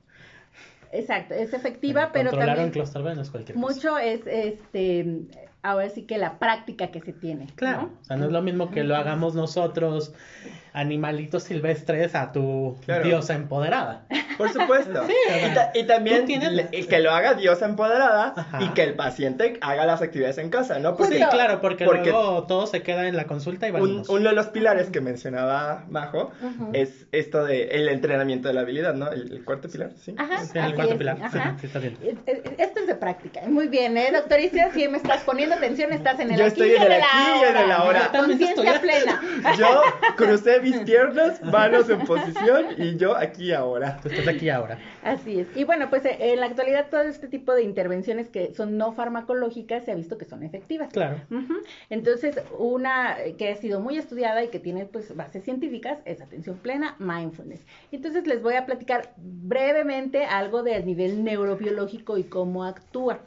[0.92, 3.75] Exacto, es efectiva, pero también un cluster B no es cualquier cosa.
[3.75, 5.29] Mucho es este
[5.62, 7.46] ahora sí que la práctica que se tiene.
[7.55, 10.14] Claro, o sea, no es lo mismo que lo hagamos nosotros
[10.73, 14.05] animalitos silvestres a tu diosa empoderada.
[14.39, 15.07] Por supuesto.
[15.75, 20.51] y, también que lo haga diosa empoderada y que el paciente haga las actividades en
[20.51, 20.97] casa, ¿no?
[20.97, 24.35] Porque, sí, claro, porque, luego todo se queda en la consulta y un, uno de
[24.35, 26.33] los pilares que mencionaba Majo
[26.73, 29.11] es esto de el entrenamiento de la habilidad, ¿no?
[29.11, 30.15] El, cuarto pilar, ¿sí?
[30.17, 31.19] Ajá, el cuarto pilar,
[31.61, 31.97] sí, está bien.
[32.03, 34.73] Eh, eh, esto es de práctica, muy bien, ¿eh, doctoricia?
[34.73, 37.07] Si me estás poniendo atención, estás en el Yo estoy en el aquí
[37.41, 38.11] y en el ahora.
[38.11, 39.21] Conciencia plena.
[39.59, 39.83] Yo
[40.17, 43.99] crucé mis piernas, manos en posición y yo aquí ahora.
[44.03, 44.79] Tú estás aquí ahora.
[45.03, 45.49] Así es.
[45.57, 48.92] Y bueno, pues eh, en la actualidad todo este tipo de intervenciones que son no
[48.92, 50.92] farmacológicas se ha visto que son efectivas.
[50.92, 51.20] Claro.
[51.88, 56.59] Entonces, una que ha sido muy estudiada y que tiene pues bases científicas es atención
[56.59, 57.64] plena, mindfulness.
[57.92, 63.20] Entonces les voy a platicar brevemente algo del nivel neurobiológico y cómo actúa.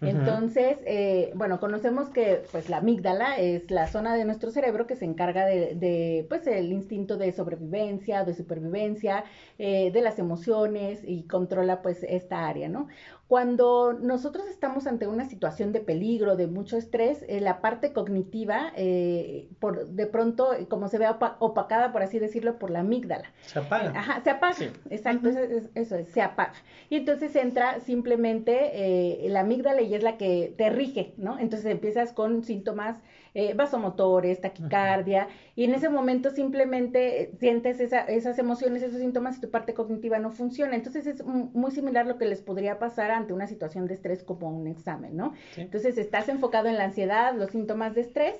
[0.00, 4.94] Entonces, eh, bueno, conocemos que pues la amígdala es la zona de nuestro cerebro que
[4.94, 9.24] se encarga de, de pues el instinto de sobrevivencia, de supervivencia,
[9.58, 12.86] eh, de las emociones y controla pues esta área, ¿no?
[13.28, 18.72] Cuando nosotros estamos ante una situación de peligro, de mucho estrés, eh, la parte cognitiva,
[18.74, 21.06] eh, por, de pronto, como se ve
[21.38, 23.30] opacada, por así decirlo, por la amígdala.
[23.42, 23.92] Se apaga.
[23.94, 24.56] Ajá, se apaga.
[24.88, 26.54] Exacto, eso, es, se apaga.
[26.88, 31.38] Y entonces entra simplemente eh, la amígdala y es la que te rige, ¿no?
[31.38, 32.96] Entonces empiezas con síntomas
[33.34, 39.40] eh, vasomotores, taquicardia, y en ese momento simplemente eh, sientes esas emociones, esos síntomas y
[39.40, 40.74] tu parte cognitiva no funciona.
[40.74, 44.48] Entonces es muy similar lo que les podría pasar ante una situación de estrés como
[44.50, 45.34] un examen, ¿no?
[45.56, 48.36] Entonces estás enfocado en la ansiedad, los síntomas de estrés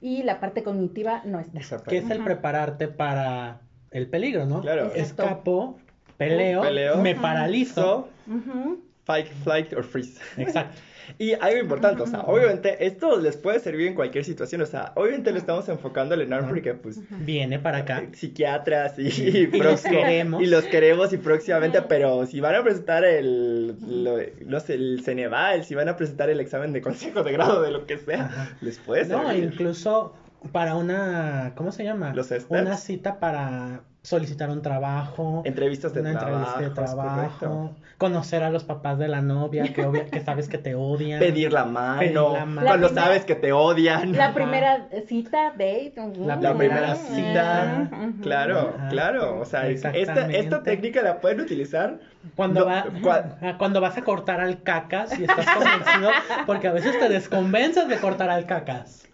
[0.00, 1.82] y la parte cognitiva no está.
[1.82, 3.60] Que es el prepararte para
[3.90, 4.60] el peligro, ¿no?
[4.60, 4.92] Claro.
[4.94, 5.78] Escapo,
[6.16, 8.08] peleo, me paralizo.
[9.04, 10.20] fight, flight or freeze.
[10.36, 10.80] Exacto.
[11.18, 14.92] Y algo importante, o sea, obviamente esto les puede servir en cualquier situación, o sea,
[14.96, 18.04] obviamente lo estamos enfocando al ENARM porque pues Viene para acá.
[18.12, 20.42] psiquiatras y, Y los próximo- queremos.
[20.42, 25.02] y los queremos y próximamente, pero si van a presentar el, lo- no sé, el
[25.04, 28.24] Ceneval, si van a presentar el examen de consejo de grado de lo que sea,
[28.26, 28.56] Ajá.
[28.60, 29.44] les puede No, servir.
[29.44, 30.14] incluso
[30.52, 32.14] para una, ¿cómo se llama?
[32.14, 32.46] Los steps.
[32.48, 35.42] Una cita para solicitar un trabajo.
[35.44, 40.06] Entrevistas de una entrevista de trabajo, conocer a los papás de la novia que, obvia-
[40.06, 41.18] que sabes que te odian.
[41.18, 42.66] Pedir la mano, Pedir la mano.
[42.68, 44.12] cuando primera- sabes que te odian.
[44.16, 45.94] La primera cita, date.
[46.18, 47.90] La La primera cita,
[48.22, 48.88] claro, Ajá.
[48.90, 51.98] claro, o sea, esta, esta técnica la pueden utilizar
[52.34, 56.10] Cuando, No, va- cua- cuando vas a cortar al cacas y estás convencido,
[56.44, 59.06] porque a veces te desconvences de cortar al cacas.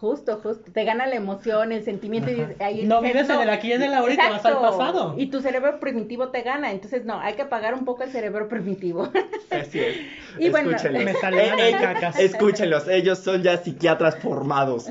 [0.00, 0.70] Justo, justo.
[0.72, 2.30] Te gana la emoción, el sentimiento.
[2.30, 4.60] Y ahí No vives en el aquí y en el ahora y te vas al
[4.60, 5.14] pasado.
[5.18, 6.70] Y tu cerebro primitivo te gana.
[6.70, 9.10] Entonces, no, hay que apagar un poco el cerebro primitivo.
[9.50, 9.96] Así es.
[10.38, 11.04] Y bueno, Escúchenlos.
[11.04, 12.16] me salieron Eh, eh, cacas.
[12.18, 14.86] Escúchenlos, ellos son ya psiquiatras formados.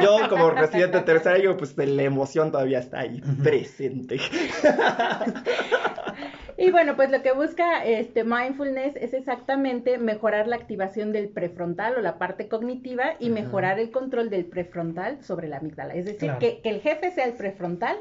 [0.00, 4.20] Yo, como residente de tercer año, pues la emoción todavía está ahí presente.
[6.56, 11.96] Y bueno, pues lo que busca este mindfulness es exactamente mejorar la activación del prefrontal
[11.96, 13.34] o la parte cognitiva y Ajá.
[13.34, 15.94] mejorar el control del prefrontal sobre la amígdala.
[15.94, 16.38] Es decir, Claro.
[16.38, 17.96] que, que el jefe sea el prefrontal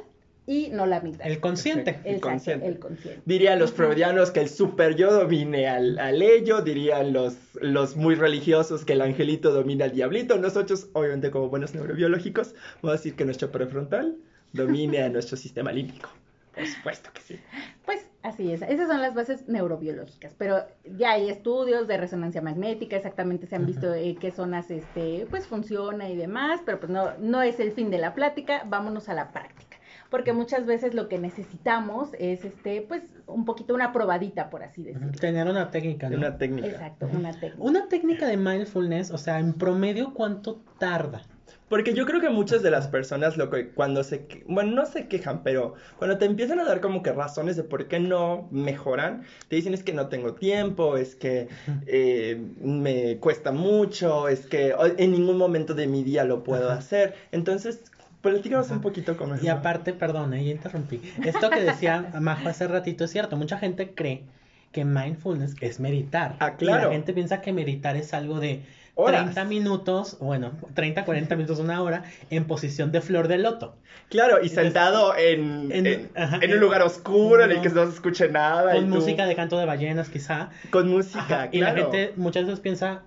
[0.46, 1.32] y no la amígdala.
[1.32, 1.92] El consciente.
[1.92, 2.68] Exacto, el consciente.
[2.68, 3.22] El consciente.
[3.26, 8.16] Dirían los freudianos que el super yo domine al, al ello, dirían los, los muy
[8.16, 10.38] religiosos que el angelito domina al diablito.
[10.38, 14.18] Nosotros, obviamente, como buenos neurobiológicos, vamos a decir que nuestro prefrontal
[14.52, 16.10] domine a nuestro sistema límbico.
[16.54, 17.40] Por supuesto que sí.
[17.86, 22.96] Pues así es, esas son las bases neurobiológicas, pero ya hay estudios de resonancia magnética,
[22.96, 27.12] exactamente se han visto eh, qué zonas este pues funciona y demás, pero pues no
[27.20, 29.78] no es el fin de la plática, vámonos a la práctica,
[30.10, 34.84] porque muchas veces lo que necesitamos es este pues un poquito una probadita por así
[34.84, 35.12] decirlo.
[35.12, 36.18] Tener una técnica, ¿no?
[36.18, 36.68] Una técnica.
[36.68, 37.64] Exacto, una técnica.
[37.64, 41.24] Una técnica de mindfulness, o sea, en promedio, ¿cuánto tarda?
[41.70, 45.08] Porque yo creo que muchas de las personas lo que cuando se, bueno, no se
[45.08, 49.24] quejan, pero cuando te empiezan a dar como que razones de por qué no mejoran,
[49.48, 51.48] te dicen es que no tengo tiempo, es que
[51.88, 56.80] eh, me cuesta mucho, es que en ningún momento de mi día lo puedo Ajá.
[56.80, 57.16] hacer.
[57.32, 57.82] Entonces,
[58.22, 59.44] platícanos un poquito con eso.
[59.44, 61.02] Y aparte, perdón, ahí interrumpí.
[61.26, 63.36] Esto que decía Majo hace ratito es cierto.
[63.36, 64.24] Mucha gente cree
[64.72, 66.36] que mindfulness es meditar.
[66.40, 66.92] Ah, Y la claro.
[66.92, 68.64] gente piensa que meditar es algo de
[68.96, 69.24] Horas.
[69.24, 73.76] 30 minutos, bueno, 30, 40 minutos, una hora, en posición de flor de loto.
[74.10, 77.70] Claro, y sentado en, En- en, ajá, en en- un lugar oscuro en el que
[77.70, 78.76] no se escuche nada.
[78.76, 80.50] y Con tú- música de canto de ballenas, quizá.
[80.70, 81.76] Con música, Ajá, Y claro.
[81.76, 83.02] la gente muchas veces piensa,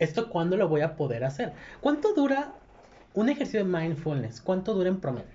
[0.00, 1.52] ¿esto cuándo lo voy a poder hacer?
[1.80, 2.52] ¿Cuánto dura
[3.14, 4.40] un ejercicio de mindfulness?
[4.40, 5.28] ¿Cuánto dura en promedio?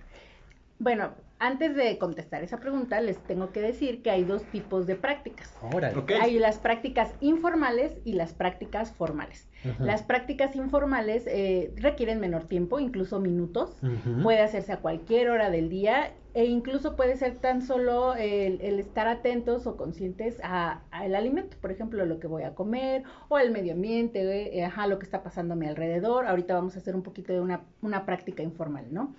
[0.80, 4.96] Bueno, antes de contestar esa pregunta, les tengo que decir que hay dos tipos de
[4.96, 5.54] prácticas.
[5.62, 5.98] Órale.
[5.98, 6.12] Ok.
[6.22, 9.48] Hay las prácticas informales y las prácticas formales.
[9.80, 13.76] Las prácticas informales eh, requieren menor tiempo, incluso minutos.
[14.23, 18.80] Puede hacerse a cualquier hora del día e incluso puede ser tan solo el, el
[18.80, 23.38] estar atentos o conscientes a- al alimento, por ejemplo, lo que voy a comer o
[23.38, 26.26] el medio ambiente, eh, ajá, lo que está pasando a mi alrededor.
[26.26, 29.13] Ahorita vamos a hacer un poquito de una, una práctica informal, ¿no?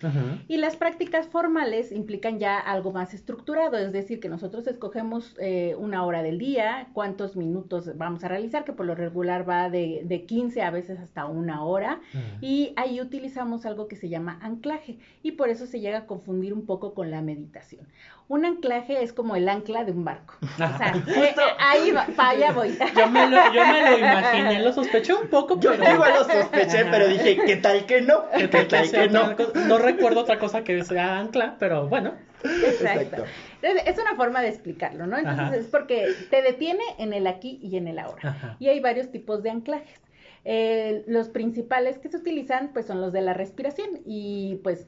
[0.48, 5.76] Y las prácticas formales implican ya algo más estructurado, es decir, que nosotros escogemos eh,
[5.78, 10.02] una hora del día, cuántos minutos vamos a realizar, que por lo regular va de,
[10.04, 12.00] de 15 a veces hasta una hora,
[12.40, 16.52] y ahí utilizamos algo que se llama anclaje, y por eso se llega a confundir
[16.52, 17.86] un poco con la meditación.
[18.26, 20.34] Un anclaje es como el ancla de un barco.
[20.42, 22.76] O sea, eh, eh, ahí va, para allá voy.
[22.96, 25.94] Yo me, lo, yo me lo imaginé, lo sospeché un poco, Yo pero...
[25.94, 28.24] igual lo sospeché, pero dije, ¿qué tal que no?
[28.36, 29.36] ¿Qué tal que no?
[29.36, 32.14] cosa- no recuerdo otra cosa que sea ancla, pero bueno.
[32.42, 32.84] Exacto.
[32.84, 33.24] Exacto.
[33.62, 35.16] Entonces, es una forma de explicarlo, ¿no?
[35.16, 35.56] Entonces Ajá.
[35.56, 38.30] es porque te detiene en el aquí y en el ahora.
[38.30, 38.56] Ajá.
[38.58, 40.00] Y hay varios tipos de anclajes.
[40.44, 44.86] Eh, los principales que se utilizan pues son los de la respiración y pues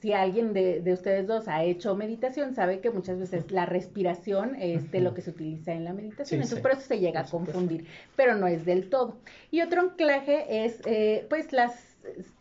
[0.00, 4.56] si alguien de, de ustedes dos ha hecho meditación sabe que muchas veces la respiración
[4.56, 6.62] es de lo que se utiliza en la meditación, Sí, entonces sí.
[6.62, 9.18] por eso se llega a confundir, pero no es del todo.
[9.50, 11.86] Y otro anclaje es eh, pues las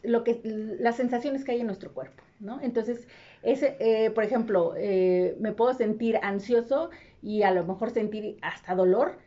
[0.04, 2.62] lo que las sensaciones que hay en nuestro cuerpo, ¿no?
[2.62, 3.08] Entonces,
[3.44, 6.90] ese, eh, por ejemplo, eh, me puedo sentir ansioso
[7.22, 9.18] y a lo mejor sentir hasta dolor,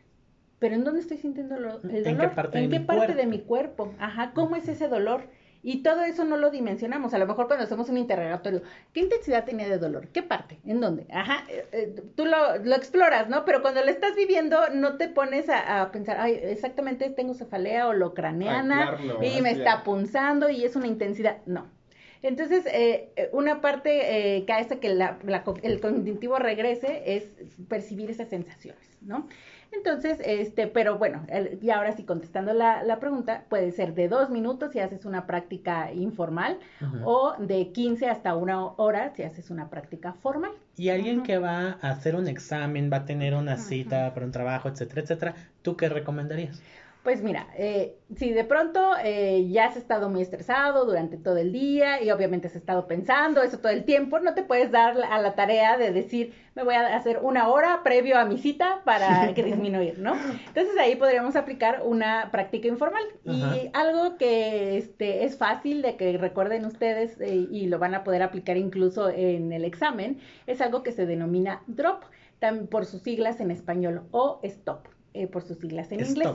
[0.63, 1.81] pero ¿en dónde estoy sintiendo el dolor?
[1.91, 3.29] ¿En qué parte de ¿En qué mi parte de cuerpo?
[3.29, 3.93] mi cuerpo?
[3.99, 5.23] Ajá, ¿cómo es ese dolor?
[5.61, 7.13] Y todo eso no lo dimensionamos.
[7.13, 8.61] A lo mejor cuando hacemos un interrogatorio,
[8.93, 10.07] ¿qué intensidad tenía de dolor?
[10.07, 10.59] ¿Qué parte?
[10.65, 11.05] ¿En dónde?
[11.11, 13.43] Ajá, eh, eh, tú lo, lo exploras, ¿no?
[13.43, 17.87] Pero cuando lo estás viviendo, no te pones a, a pensar, ay, exactamente tengo cefalea
[17.89, 19.81] o lo craneana y me está es.
[19.83, 21.37] punzando y es una intensidad.
[21.45, 21.67] No.
[22.21, 27.25] Entonces, eh, eh, una parte eh, que hace que la- la el cognitivo regrese es
[27.67, 29.27] percibir esas sensaciones, ¿no?
[29.75, 34.07] Entonces, este, pero bueno, el- y ahora sí contestando la, la pregunta, puede ser de
[34.07, 36.59] dos minutos si haces una práctica informal
[37.03, 40.51] o de 15 hasta una hora si haces una práctica formal.
[40.77, 44.31] Y alguien que va a hacer un examen, va a tener una cita para un
[44.31, 46.61] trabajo, etcétera, etcétera, ¿tú qué recomendarías?
[47.03, 51.51] Pues mira, eh, si de pronto eh, ya has estado muy estresado durante todo el
[51.51, 55.21] día y obviamente has estado pensando eso todo el tiempo, no te puedes dar a
[55.21, 59.33] la tarea de decir, me voy a hacer una hora previo a mi cita para
[59.33, 60.15] que disminuir, ¿no?
[60.47, 63.57] Entonces ahí podríamos aplicar una práctica informal Ajá.
[63.57, 68.05] y algo que este, es fácil de que recuerden ustedes eh, y lo van a
[68.05, 72.03] poder aplicar incluso en el examen, es algo que se denomina DROP,
[72.69, 76.27] por sus siglas en español, o STOP, eh, por sus siglas en inglés.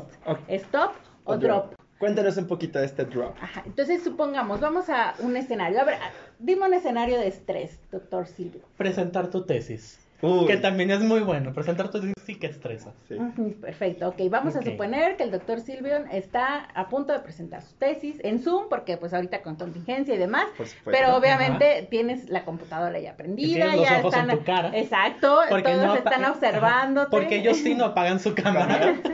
[0.49, 0.93] Stop.
[1.25, 1.75] O, drop.
[1.99, 3.37] Cuéntanos un poquito de este drop.
[3.41, 3.63] Ajá.
[3.67, 5.81] Entonces, supongamos, vamos a un escenario.
[5.81, 5.99] A ver,
[6.39, 8.63] dime un escenario de estrés, doctor Silvio.
[8.77, 10.08] Presentar tu tesis.
[10.21, 11.53] Uy, Que también es muy bueno.
[11.53, 12.93] Presentar tu tesis sí que estresa.
[13.07, 13.15] sí.
[13.15, 14.17] Ujú, Perfecto, ok.
[14.31, 18.41] Vamos a suponer que el doctor Silvio está a punto de presentar su tesis en
[18.41, 20.47] Zoom, porque pues ahorita con contingencia y demás.
[20.57, 20.91] Por supuesto.
[20.91, 24.39] Pero obviamente tienes la computadora ya prendida, los ya ojos en están.
[24.39, 24.71] tu cara.
[24.77, 26.33] Exacto, Porque todos no están Ajá.
[26.33, 27.11] observándote.
[27.11, 28.97] Porque ellos sí no apagan su cámara.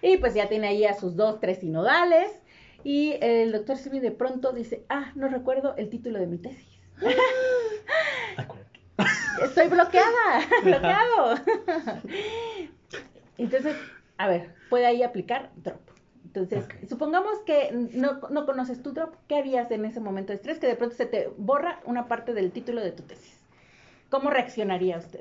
[0.00, 2.30] Y pues ya tiene ahí a sus dos, tres sinodales.
[2.84, 6.78] Y el doctor Silvio de pronto dice, ah, no recuerdo el título de mi tesis.
[8.36, 8.67] Acuérdate.
[9.42, 11.36] Estoy bloqueada, bloqueado.
[13.38, 13.76] Entonces,
[14.16, 15.80] a ver, puede ahí aplicar drop.
[16.24, 20.58] Entonces, supongamos que no, no conoces tu drop, ¿qué harías en ese momento de estrés?
[20.58, 23.37] Que de pronto se te borra una parte del título de tu tesis.
[24.10, 25.20] ¿Cómo reaccionaría usted?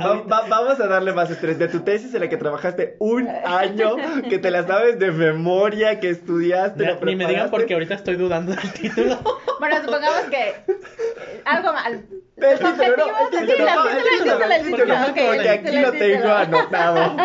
[0.00, 3.28] Va- va- vamos a darle más estrés de tu tesis en la que trabajaste un
[3.28, 3.96] año,
[4.28, 8.54] que te la sabes de memoria, que estudiaste, Ni me digan porque ahorita estoy dudando
[8.54, 9.18] del título.
[9.60, 11.92] Bueno, supongamos que eh, algo mal.
[12.36, 15.92] El título, no, el título, no, el título, el título, la- ok, porque aquí lo
[15.92, 17.16] tengo anotado.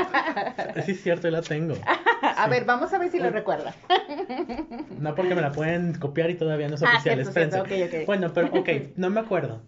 [0.86, 1.76] Sí, es cierto, la tengo.
[2.22, 3.74] A ver, vamos a ver si lo recuerda.
[5.00, 8.06] No porque me la pueden copiar y todavía no es Ah, oficial, cierto, cierto, espérense.
[8.06, 9.62] Bueno, pero ok, no me acuerdo.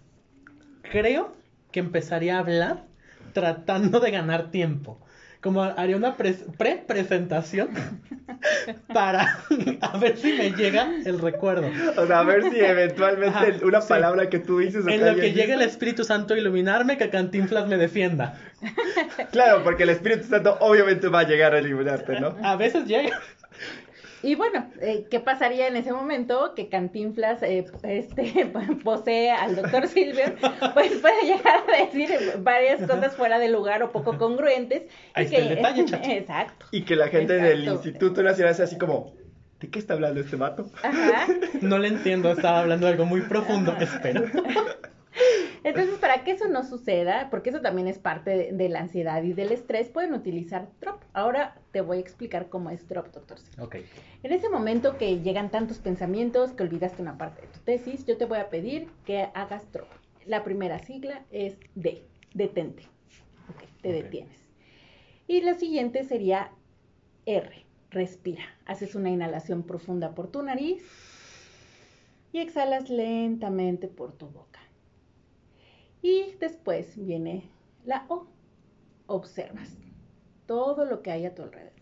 [0.92, 1.36] Creo
[1.72, 2.84] que empezaría a hablar
[3.34, 5.00] tratando de ganar tiempo.
[5.42, 7.70] Como haría una pres- pre-presentación
[8.94, 9.40] para
[9.82, 11.70] a ver si me llega el recuerdo.
[11.96, 13.88] O sea, a ver si eventualmente Ajá, una sí.
[13.90, 17.68] palabra que tú dices En lo que llegue el Espíritu Santo a iluminarme, que Cantinflas
[17.68, 18.36] me defienda.
[19.32, 22.36] Claro, porque el Espíritu Santo obviamente va a llegar a eliminarte, ¿no?
[22.44, 23.20] A veces llega.
[24.28, 26.52] Y bueno, eh, ¿qué pasaría en ese momento?
[26.54, 28.46] Que Cantinflas eh, este,
[28.84, 30.26] posee al doctor Silvio,
[30.74, 32.10] pues puede llegar a decir
[32.40, 34.84] varias cosas fuera de lugar o poco congruentes.
[34.84, 36.10] y Ahí está que- el detalle, chacho.
[36.12, 36.66] Exacto.
[36.72, 37.64] Y que la gente del.
[37.70, 39.14] Instituto Nacional sea así como,
[39.62, 40.70] ¿de qué está hablando este vato?
[40.84, 41.26] Ajá.
[41.62, 43.78] No le entiendo, estaba hablando de algo muy profundo.
[43.80, 44.24] Espera.
[45.68, 49.34] Entonces, para que eso no suceda, porque eso también es parte de, la ansiedad y
[49.34, 51.02] del estrés, pueden utilizar drop.
[51.14, 53.40] Ahora te voy a explicar cómo es drop, doctor.
[53.40, 53.66] Silvio.
[53.66, 53.76] Ok.
[54.24, 58.18] En ese momento que llegan tantos pensamientos que olvidaste una parte de tu tesis, yo
[58.18, 59.90] te voy a pedir que hagas drop.
[60.26, 62.04] La primera sigla es D,
[62.34, 62.84] detente.
[63.50, 64.40] Ok, te detienes.
[65.28, 66.52] Y la siguiente sería
[67.26, 68.44] R, respira.
[68.66, 70.82] Haces una inhalación profunda por tu nariz
[72.32, 74.57] y exhalas lentamente por tu boca.
[76.08, 77.50] Y después viene
[77.84, 78.28] la O,
[79.08, 79.76] observas
[80.46, 81.74] todo lo que hay a tu alrededor.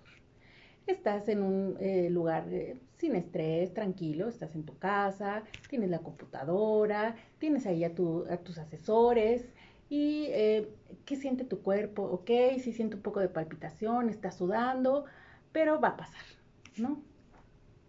[0.87, 5.99] Estás en un eh, lugar eh, sin estrés, tranquilo, estás en tu casa, tienes la
[5.99, 9.45] computadora, tienes ahí a, tu- a tus asesores
[9.89, 10.69] y eh,
[11.05, 15.05] qué siente tu cuerpo, ok, si siente un poco de palpitación, está sudando,
[15.51, 16.25] pero va a pasar,
[16.77, 16.99] ¿no?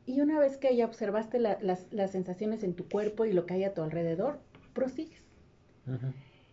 [0.04, 3.54] Y una vez que ya observaste la- las, sensaciones en tu cuerpo y lo que
[3.54, 4.38] hay a tu alrededor,
[4.74, 5.22] prosigues.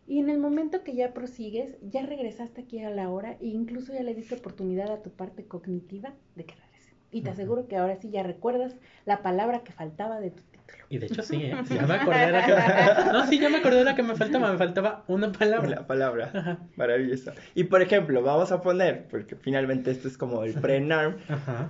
[0.06, 3.94] Y en el momento que ya prosigues, ya regresaste aquí a la hora e incluso
[3.94, 6.94] ya le diste oportunidad a tu parte cognitiva de que regrese.
[7.12, 10.84] Y te aseguro que ahora sí ya recuerdas la palabra que faltaba de tu título.
[10.90, 11.56] Y de hecho sí, ¿eh?
[11.66, 13.12] Sí, ya me acordé de la que...
[13.14, 14.52] No, sí, ya me acordé de la que me faltaba.
[14.52, 15.70] Me faltaba una palabra.
[15.70, 16.32] La palabra.
[16.34, 16.60] Ajá.
[16.76, 17.34] Maravillosa.
[17.56, 21.18] Y por ejemplo, vamos a poner, porque finalmente esto es como el pre-NARM.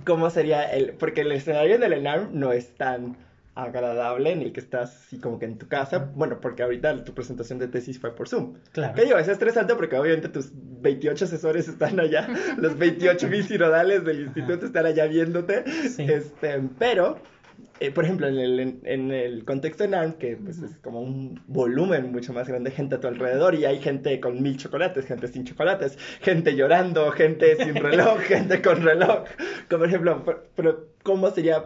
[0.04, 0.94] ¿cómo sería el...?
[0.94, 3.16] Porque el escenario del ENARM no es tan
[3.54, 7.14] agradable en el que estás así como que en tu casa, bueno, porque ahorita tu
[7.14, 8.54] presentación de tesis fue por Zoom.
[8.72, 8.94] Claro.
[8.94, 9.18] ¿Qué digo?
[9.18, 14.66] Es estresante porque obviamente tus 28 asesores están allá, los 28 mil sinodales del instituto
[14.66, 16.02] están allá viéndote, Sí.
[16.10, 17.18] este, pero,
[17.80, 21.00] eh, por ejemplo, en el, en, en el contexto de NARM, que pues es como
[21.00, 24.56] un volumen mucho más grande de gente a tu alrededor y hay gente con mil
[24.56, 29.24] chocolates, gente sin chocolates, gente llorando, gente sin reloj, gente con reloj,
[29.70, 30.24] como por ejemplo,
[30.56, 31.64] pero ¿cómo sería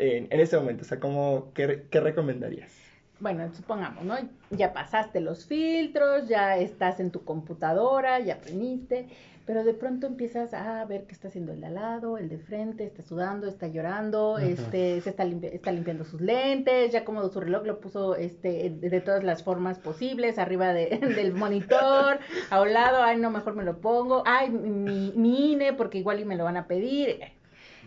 [0.00, 0.82] en, en ese momento?
[0.82, 2.90] O sea, ¿cómo, qué, qué recomendarías?
[3.20, 4.16] bueno, supongamos, ¿no?
[4.50, 9.08] Ya pasaste los filtros, ya estás en tu computadora, ya aprendiste,
[9.46, 12.38] pero de pronto empiezas a ver qué está haciendo el de al lado, el de
[12.38, 17.40] frente, está sudando, está llorando, este, se está, está limpiando sus lentes, ya como su
[17.40, 22.72] reloj lo puso este, de, todas las formas posibles, arriba de, del monitor, a un
[22.72, 26.36] lado, ay, no, mejor me lo pongo, ay, mi, mi INE, porque igual y me
[26.36, 27.20] lo van a pedir.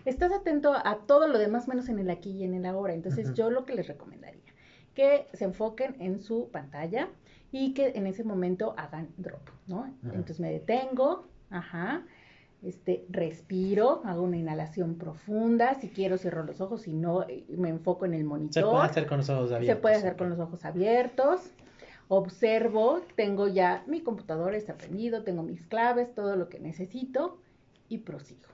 [0.05, 2.93] Estás atento a todo lo demás menos en el aquí y en el ahora.
[2.93, 4.43] Entonces, yo lo que les recomendaría
[4.93, 7.09] que se enfoquen en su pantalla
[7.51, 9.93] y que en ese momento hagan drop, ¿no?
[10.03, 12.03] Entonces me detengo, ajá,
[12.61, 17.69] este, respiro, hago una inhalación profunda, si quiero cierro los ojos, si no, eh, me
[17.69, 18.63] enfoco en el monitor.
[18.63, 19.75] Se puede hacer con los ojos abiertos.
[19.75, 21.51] Se puede hacer con los ojos abiertos.
[22.07, 27.37] Observo, tengo ya mi computadora está prendido, tengo mis claves, todo lo que necesito
[27.89, 28.52] y prosigo.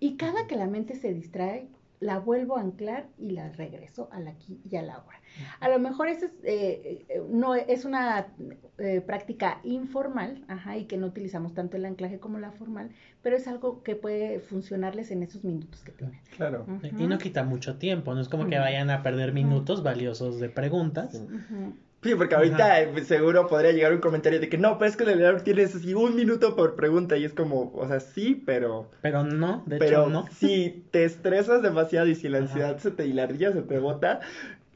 [0.00, 1.68] Y cada que la mente se distrae,
[2.00, 5.20] la vuelvo a anclar y la regreso al aquí y a la ahora.
[5.60, 8.26] A lo mejor eso es, eh, eh, no, es una
[8.78, 12.90] eh, práctica informal ajá, y que no utilizamos tanto el anclaje como la formal,
[13.22, 16.18] pero es algo que puede funcionarles en esos minutos que tienen.
[16.36, 16.66] Claro.
[16.98, 20.48] Y no quita mucho tiempo, no es como que vayan a perder minutos valiosos de
[20.48, 21.22] preguntas.
[22.02, 25.04] Sí, porque ahorita eh, seguro podría llegar un comentario de que no, pero es que
[25.04, 28.90] el leer tienes así un minuto por pregunta y es como, o sea, sí, pero...
[29.02, 30.26] Pero no, de pero hecho no.
[30.32, 34.20] Si te estresas demasiado y si la ansiedad se te la se te bota,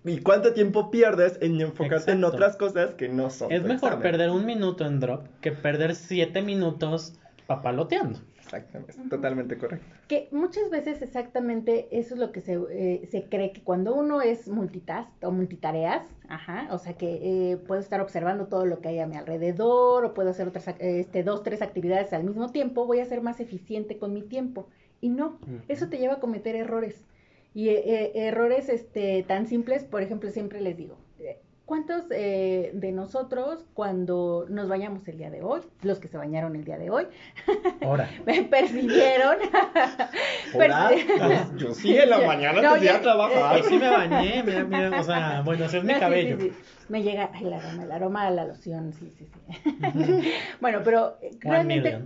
[0.05, 3.51] ¿y cuánto tiempo pierdes en enfocarte en otras cosas que no son?
[3.51, 8.21] Es mejor perder un minuto en drop que perder siete minutos papaloteando.
[8.57, 9.87] Exactamente, totalmente correcto.
[10.09, 14.23] Que muchas veces exactamente eso es lo que se, eh, se cree que cuando uno
[14.23, 18.89] es multitask o multitareas, ajá, o sea que eh, puedo estar observando todo lo que
[18.89, 22.87] hay a mi alrededor o puedo hacer otras este, dos, tres actividades al mismo tiempo,
[22.87, 24.69] voy a ser más eficiente con mi tiempo.
[25.01, 25.39] Y no,
[25.69, 27.05] eso te lleva a cometer errores.
[27.53, 30.97] Y eh, errores este, tan simples, por ejemplo, siempre les digo,
[31.67, 36.55] ¿Cuántos eh, de nosotros, cuando nos bañamos el día de hoy, los que se bañaron
[36.57, 37.07] el día de hoy,
[38.27, 39.39] me percibieron?
[40.55, 40.91] Hola,
[41.57, 43.63] yo sí en la mañana no, tenía trabajar.
[43.63, 46.39] Yo sí me bañé, mira, mira, o sea, bueno, es mi cabello.
[46.39, 46.57] Sí, sí,
[46.91, 50.33] me llega el aroma, el aroma de la loción, sí, sí, sí.
[50.61, 51.99] bueno, pero eh, realmente,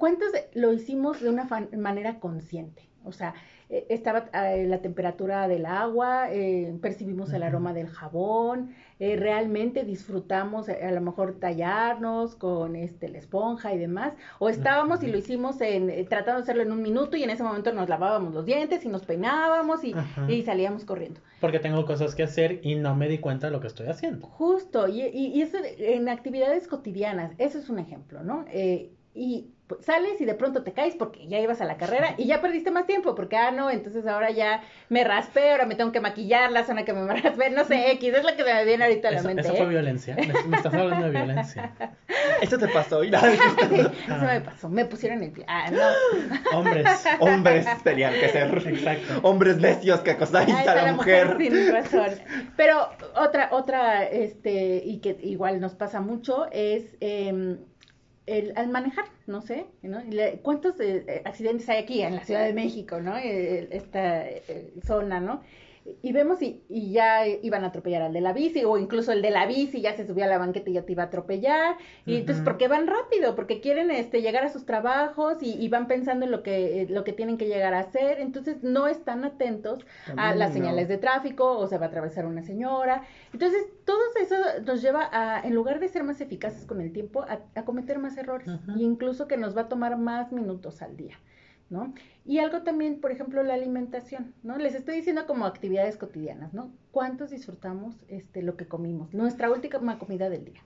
[0.00, 2.90] ¿cuántos lo hicimos de una manera consciente?
[3.04, 3.34] O sea,
[3.70, 10.68] eh, estaba eh, la temperatura del agua, eh, percibimos el aroma del jabón, realmente disfrutamos
[10.68, 15.58] a lo mejor tallarnos con este, la esponja y demás, o estábamos y lo hicimos
[15.62, 18.84] en, tratando de hacerlo en un minuto y en ese momento nos lavábamos los dientes
[18.84, 19.94] y nos peinábamos y,
[20.28, 21.20] y salíamos corriendo.
[21.40, 24.26] Porque tengo cosas que hacer y no me di cuenta de lo que estoy haciendo.
[24.26, 28.44] Justo, y, y, y eso en actividades cotidianas, eso es un ejemplo, ¿no?
[29.14, 32.40] y sales y de pronto te caes porque ya ibas a la carrera y ya
[32.40, 36.00] perdiste más tiempo porque, ah, no, entonces ahora ya me raspé, ahora me tengo que
[36.00, 39.08] maquillar la zona que me raspé, no sé, X, es lo que me viene ahorita
[39.08, 39.42] a la mente.
[39.42, 39.68] Eso fue ¿eh?
[39.68, 41.72] violencia, me, estás hablando de violencia.
[42.42, 43.32] Esto te pasó, y nada.
[43.32, 46.58] eso me pasó, me pusieron el pie, ah, no.
[46.58, 46.86] Hombres.
[47.20, 49.20] Hombres tenían que ser, exacto.
[49.22, 51.34] Hombres necios que acosáis a la, mujer.
[51.34, 51.72] mujer.
[51.72, 52.10] razón.
[52.56, 56.96] Pero otra, otra, este, y que igual nos pasa mucho es...
[57.00, 57.58] Eh,
[58.30, 60.00] el, al manejar, no sé, ¿no?
[60.42, 63.16] ¿cuántos eh, eh, accidentes hay aquí en la Ciudad de México, ¿no?
[63.16, 64.24] Eh, esta
[64.86, 65.42] zona, ¿no?
[66.02, 69.22] Y vemos y, y, ya iban a atropellar al de la bici, o incluso el
[69.22, 71.76] de la bici ya se subió a la banqueta y ya te iba a atropellar.
[72.04, 73.34] Y entonces, ¿por qué van rápido?
[73.34, 77.12] Porque quieren este, llegar a sus trabajos y, van pensando en lo que, lo que
[77.12, 78.20] tienen que llegar a hacer.
[78.20, 82.42] Entonces, no están atentos a las señales de tráfico, o se va a atravesar una
[82.42, 83.04] señora.
[83.32, 87.24] Entonces, todo eso nos lleva a, en lugar de ser más eficaces con el tiempo,
[87.26, 88.48] a, cometer más errores.
[88.48, 91.18] E incluso que nos va a tomar más minutos al día.
[91.70, 91.94] ¿No?
[92.26, 94.58] Y algo también, por ejemplo, la alimentación, ¿no?
[94.58, 96.70] Les estoy diciendo como actividades cotidianas, ¿no?
[96.90, 99.14] ¿Cuántos disfrutamos este, lo que comimos?
[99.14, 100.60] Nuestra última comida del día.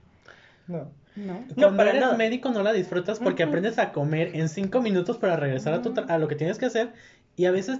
[0.67, 0.91] No.
[1.15, 1.45] No.
[1.55, 5.73] No, eres médico no la disfrutas porque aprendes a comer en cinco minutos para regresar
[5.73, 6.91] a, tu a lo que tienes que hacer
[7.37, 7.79] y a veces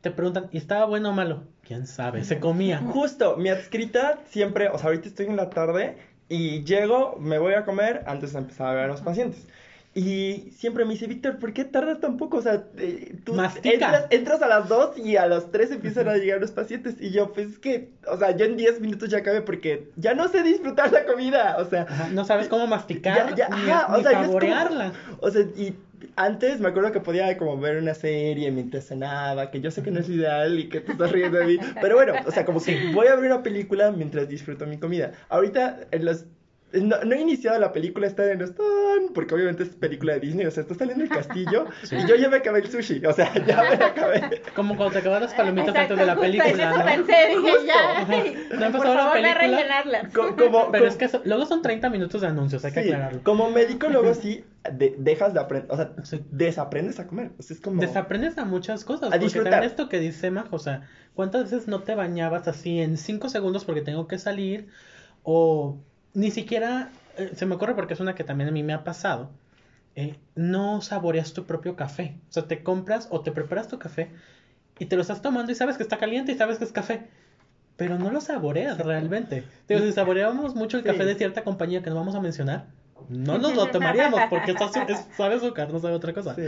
[0.00, 1.44] te preguntan, ¿y estaba bueno o malo?
[1.62, 2.24] ¿Quién sabe?
[2.24, 2.78] Se comía.
[2.92, 5.96] Justo, mi adscrita siempre, o sea, ahorita estoy en la tarde
[6.28, 9.46] y llego, me voy a comer antes de empezar a ver a los pacientes.
[9.96, 12.36] Y siempre me dice, Víctor, ¿por qué tardas tan poco?
[12.36, 13.34] O sea, eh, tú
[14.10, 16.96] entras, a las 2 y a las 3 empiezan a llegar los pacientes.
[17.00, 20.12] Y yo, pues es que, o sea, yo en 10 minutos ya acabé porque ya
[20.12, 21.56] no sé disfrutar la comida.
[21.58, 24.92] O sea, no sabes cómo masticar ya, ni, o sea, saborearla.
[25.20, 25.74] o sea, y
[26.16, 29.90] antes me acuerdo que podía como ver una serie mientras cenaba, que yo sé que
[29.90, 31.58] no es ideal y que te estás riendo de mí.
[31.80, 35.12] Pero bueno, o sea, como que voy a ver una película mientras disfruto mi comida.
[35.30, 36.26] Ahorita, en los
[36.72, 40.46] no, no he iniciado la película, está en Stone, porque obviamente es película de Disney,
[40.46, 41.96] o sea, está saliendo el castillo Sí.
[41.96, 44.42] y yo ya me acabé el sushi, o sea, ya me acabé.
[44.54, 46.84] Como cuando te acabas las palomitas Exacto, antes de la en película, eso ¿no?
[46.84, 47.66] pensé, dije, Justo.
[47.66, 48.58] ya.
[48.58, 50.10] No empezado la película.
[50.12, 53.22] Co- como, Pero es que luego son 30 minutos de anuncios, hay que sí, aclararlo.
[53.22, 56.20] como médico luego sí de- dejas de aprender, o sea, Sí.
[56.30, 57.80] desaprendes a comer, o sea, es como...
[57.80, 59.04] Desaprendes a muchas cosas.
[59.08, 59.62] A porque disfrutar.
[59.64, 63.64] esto que dice Majo, o sea, ¿cuántas veces no te bañabas así en 5 segundos
[63.64, 64.66] porque tengo que salir?
[65.22, 65.78] O
[66.16, 68.82] ni siquiera, eh, se me ocurre porque es una que también a mí me ha
[68.84, 69.30] pasado,
[69.94, 72.16] eh, no saboreas tu propio café.
[72.28, 74.10] O sea, te compras o te preparas tu café
[74.78, 77.08] y te lo estás tomando y sabes que está caliente y sabes que es café.
[77.76, 79.44] Pero no lo saboreas realmente.
[79.68, 80.88] Digo, si saboreamos mucho el Sí.
[80.88, 82.64] café de cierta compañía que no vamos a mencionar,
[83.10, 86.34] no nos lo tomaríamos porque está es- sabe azúcar, no sabe otra cosa.
[86.34, 86.42] Sí.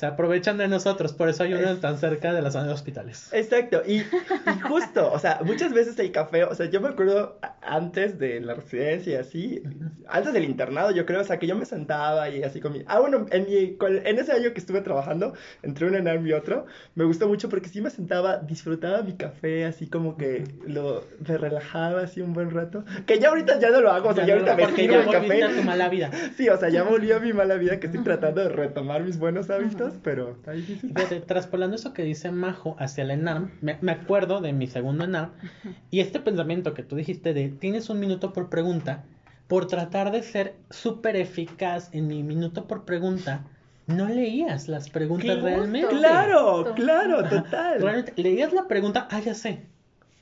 [0.00, 2.72] Se aprovechan de nosotros, por eso hay uno Es- tan cerca de las zonas de
[2.72, 3.28] hospitales.
[3.34, 7.38] Exacto, y, y justo, o sea, muchas veces el café, o sea, yo me acuerdo
[7.60, 9.62] antes de la residencia y así,
[10.08, 12.82] antes del internado, yo creo, o sea, que yo me sentaba y así con mi...
[12.86, 16.64] Ah, bueno, en, mi, en ese año que estuve trabajando, entre un ENARM y otro,
[16.94, 21.36] me gustó mucho porque sí me sentaba, disfrutaba mi café, así como que lo, me
[21.36, 24.36] relajaba así un buen rato, que ya ahorita ya no lo hago, o sea, ya,
[24.38, 25.56] Ya no, ahorita me sirvo ya el café.
[25.58, 26.10] tu mala vida.
[26.38, 29.18] Sí, o sea, ya volví a mi mala vida que estoy tratando de retomar mis
[29.18, 30.92] buenos hábitos, pero está difícil.
[30.94, 35.04] Fíjate, traspolando eso que dice Majo hacia la ENARM, me, me acuerdo de mi segundo
[35.04, 35.32] ENARM,
[35.90, 39.04] y este pensamiento que tú dijiste de tienes un minuto por pregunta,
[39.48, 43.44] por tratar de ser súper eficaz en mi minuto por pregunta,
[43.86, 45.96] no leías las preguntas realmente.
[45.96, 47.80] Claro, claro, total.
[47.80, 49.66] Realmente, leías la pregunta, ah, ya sé,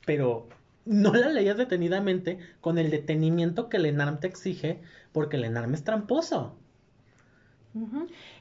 [0.06, 0.48] pero
[0.86, 4.80] no la leías detenidamente con el detenimiento que el ENARM te exige,
[5.12, 6.56] porque el ENARM es tramposo.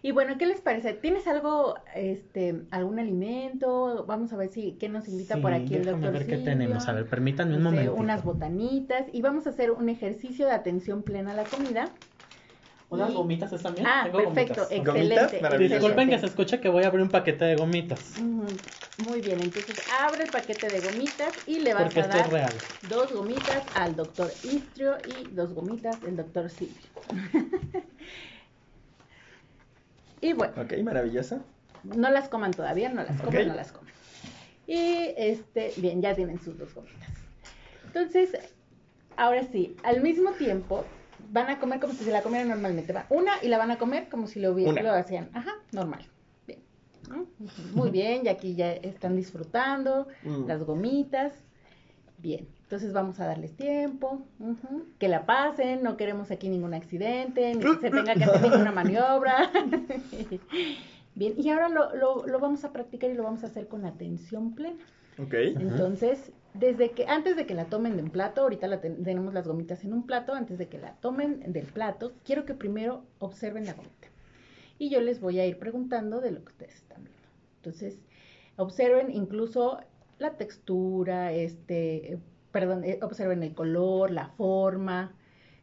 [0.02, 0.94] Y bueno, ¿qué les parece?
[0.94, 4.06] ¿Tienes algo, este, algún alimento?
[4.08, 6.46] Vamos a ver si, ¿qué nos invita Sí, por aquí el doctor ver qué Silvio?
[6.46, 6.88] tenemos.
[6.88, 7.94] A ver, permítanme un No momento.
[7.96, 11.92] unas botanitas y vamos a hacer un ejercicio de atención plena a la comida.
[12.90, 13.86] ¿Unas Y- gomitas están bien?
[13.86, 14.72] Ah, Tengo perfecto, gomitas.
[14.72, 15.40] excelente.
[15.40, 15.60] Gomitas.
[15.60, 18.18] Disculpen que se escucha que voy a abrir un paquete de gomitas.
[18.98, 22.54] Muy bien, entonces abre el paquete de gomitas y le vas Porque a dar real.
[22.82, 26.90] dos gomitas al doctor Istrio y dos gomitas al doctor Silvio.
[30.22, 31.40] y bueno, Ok, maravilloso.
[31.84, 33.92] no las coman todavía, no las coman, no las coman.
[34.66, 37.10] Y este, bien, ya tienen sus dos gomitas.
[37.86, 38.32] Entonces,
[39.16, 40.84] ahora sí, al mismo tiempo
[41.30, 42.92] van a comer como si se la comieran normalmente.
[42.94, 45.30] Va, Una y la van a comer como si lo, hubiera- lo hacían.
[45.34, 46.06] Ajá, normal.
[46.46, 46.60] Bien.
[47.74, 50.46] Muy bien, y aquí ya están disfrutando Mm.
[50.48, 51.34] las gomitas.
[52.18, 54.24] Bien, entonces vamos a darles tiempo,
[55.00, 58.74] que la pasen, no queremos aquí ningún accidente, ni que se tenga que hacer ninguna
[58.74, 59.50] maniobra.
[61.16, 63.86] Bien, y ahora lo, lo, lo vamos a practicar y lo vamos a hacer con
[63.86, 64.84] atención plena.
[65.18, 65.34] Ok.
[65.34, 69.34] Entonces, desde que, antes de que la tomen de un plato, ahorita la ten- tenemos
[69.34, 73.04] las gomitas en un plato, antes de que la tomen del plato, quiero que primero
[73.20, 74.10] observen la gomita.
[74.78, 77.22] Y yo les voy a ir preguntando de lo que ustedes están viendo.
[77.64, 77.98] Entonces,
[78.58, 79.80] observen incluso
[80.20, 82.20] la textura, este,
[82.52, 85.14] perdón, eh, observen el color, la forma.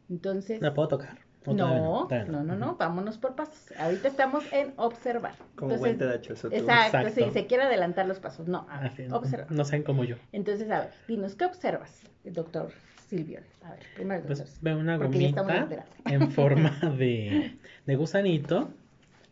[0.09, 1.19] Entonces, ¿La puedo tocar?
[1.45, 3.71] ¿O todavía no, no, no, no, vámonos por pasos.
[3.77, 5.35] Ahorita estamos en observar.
[5.55, 6.55] Como buen tedachoso tú.
[6.55, 7.25] Exacto, Exacto.
[7.25, 8.47] sí, se quiere adelantar los pasos.
[8.47, 9.45] No, a ver, observa.
[9.49, 10.15] No sean como yo.
[10.31, 12.71] Entonces, a ver, dinos, ¿qué observas, doctor
[13.07, 13.41] Silvio?
[13.63, 14.37] A ver, primero doctor.
[14.37, 15.67] Pues veo una gomita
[16.05, 18.69] en forma de, de gusanito.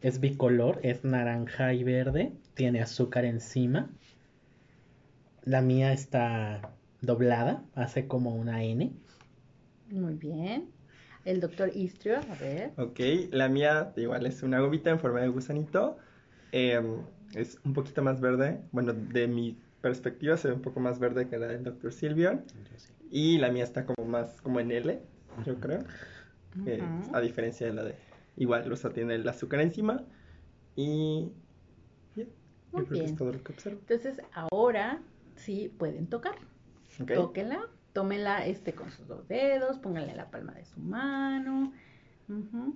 [0.01, 2.33] Es bicolor, es naranja y verde.
[2.53, 3.89] Tiene azúcar encima.
[5.45, 6.73] La mía está
[7.03, 8.93] doblada, hace como una N.
[9.91, 10.69] Muy bien.
[11.25, 12.73] El doctor Istrio, a ver.
[12.77, 12.99] Ok,
[13.31, 15.97] la mía igual es una gomita en forma de gusanito.
[16.51, 16.97] em,
[17.35, 18.61] es un poquito más verde.
[18.71, 21.91] Bueno, de mi perspectiva se ve un poco más verde que la del Dr.
[21.93, 22.43] Silvion.
[23.09, 25.01] Y la mía está como más como en L,
[25.45, 25.79] yo creo.
[26.65, 26.81] eh,
[27.13, 27.95] a diferencia de la de...
[28.37, 30.03] Igual, o sea, tiene el azúcar encima.
[30.75, 31.31] Y...
[32.15, 32.25] Muy
[32.83, 33.15] yo creo que es bien.
[33.15, 33.79] todo lo que observo.
[33.81, 35.01] Entonces, ahora
[35.35, 36.35] sí pueden tocar.
[37.01, 37.13] Ok.
[37.13, 41.73] Tóquenla, tómenla este, con sus dos dedos, pónganla en la palma de su mano.
[42.27, 42.75] ujú.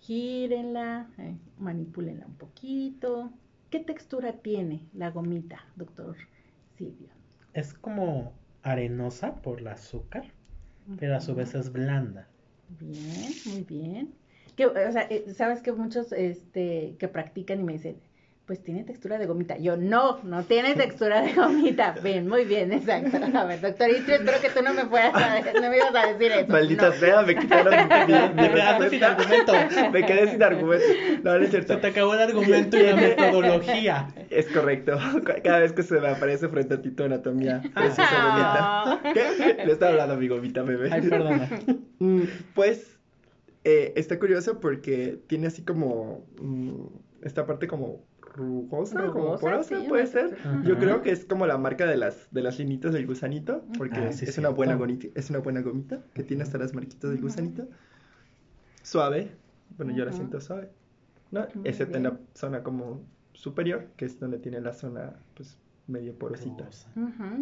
[0.00, 3.32] Gírenla, eh, manipúlenla un poquito.
[3.70, 6.16] ¿Qué textura tiene la gomita, doctor
[6.76, 7.08] Silvio?
[7.54, 10.26] Es como arenosa por el azúcar,
[10.98, 12.28] pero a su vez es blanda.
[12.80, 14.14] Bien, muy bien.
[14.56, 17.96] Que, o sea, eh, sabes que muchos este, que practican y me dicen,
[18.46, 19.56] pues tiene textura de gomita.
[19.56, 21.94] Yo, no, no tiene textura de gomita.
[22.02, 23.16] Bien, muy bien, exacto.
[23.38, 26.06] A ver, doctor Istrio, espero que tú no me fueras a, no me ibas a
[26.12, 26.52] decir eso.
[26.52, 26.92] Maldita No.
[26.96, 29.52] sea, me quitaron mi, mi Te quedaste sin argumento.
[29.92, 30.84] Me quedé sin argumento.
[31.22, 31.74] No, no es cierto.
[31.74, 34.08] Se te acabó el argumento y la metodología.
[34.30, 34.98] Es correcto.
[35.42, 39.00] Cada vez que se me aparece frente a ti tu anatomía preciosa Ah.
[39.02, 39.14] gomita.
[39.14, 39.64] ¿Qué?
[39.64, 40.90] Le estaba hablando a mi gomita, bebé.
[40.92, 41.48] Ay, perdona.
[41.98, 42.22] Mm,
[42.54, 42.98] Pues
[43.64, 46.72] eh, está curioso porque tiene así como mm,
[47.22, 48.02] esta parte como
[48.34, 50.36] rugosa, como Rugosa, porosa, sí, puede ser.
[50.64, 54.00] Yo creo que es como la marca de las de las linitas del gusanito, porque
[54.00, 57.10] Ah, sí, es una buena gomita, es una buena gomita que tiene hasta las marquitas
[57.10, 57.66] del gusanito.
[58.82, 59.30] Suave.
[59.76, 60.68] Bueno, yo la siento suave.
[61.30, 61.46] ¿no?
[61.54, 63.00] Muy Excepto en la zona como
[63.32, 65.56] superior, que es donde tiene la zona pues
[65.86, 66.64] medio porosita.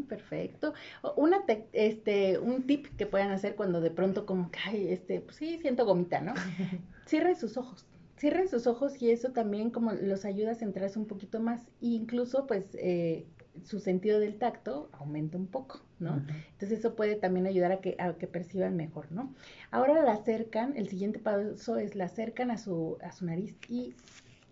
[0.09, 0.75] Perfecto.
[1.17, 5.21] Una tec- este, un tip que puedan hacer cuando de pronto como que, ay, este,
[5.21, 6.35] pues sí, siento gomita, ¿no?
[7.07, 7.87] Cierren sus ojos.
[8.23, 11.61] Cierren sus ojos y eso también como los ayuda a centrarse un poquito más.
[11.81, 13.27] E incluso, pues, eh,
[13.65, 16.23] su sentido del tacto aumenta un poco, ¿no?
[16.53, 19.35] Entonces eso puede también ayudar a que, a que perciban mejor, ¿no?
[19.73, 23.93] Ahora la acercan, el siguiente paso es la acercan a su, a su nariz y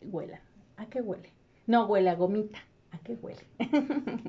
[0.03, 0.41] huelan.
[0.77, 1.31] ¿A qué huele?
[1.69, 2.59] No huele a gomita.
[2.91, 3.39] ¿A qué huele?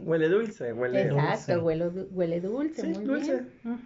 [0.04, 1.58] Huele dulce, huele Exacto, dulce.
[1.58, 3.42] huele, du- huele dulce, Sí, muy dulce.
[3.64, 3.82] bien.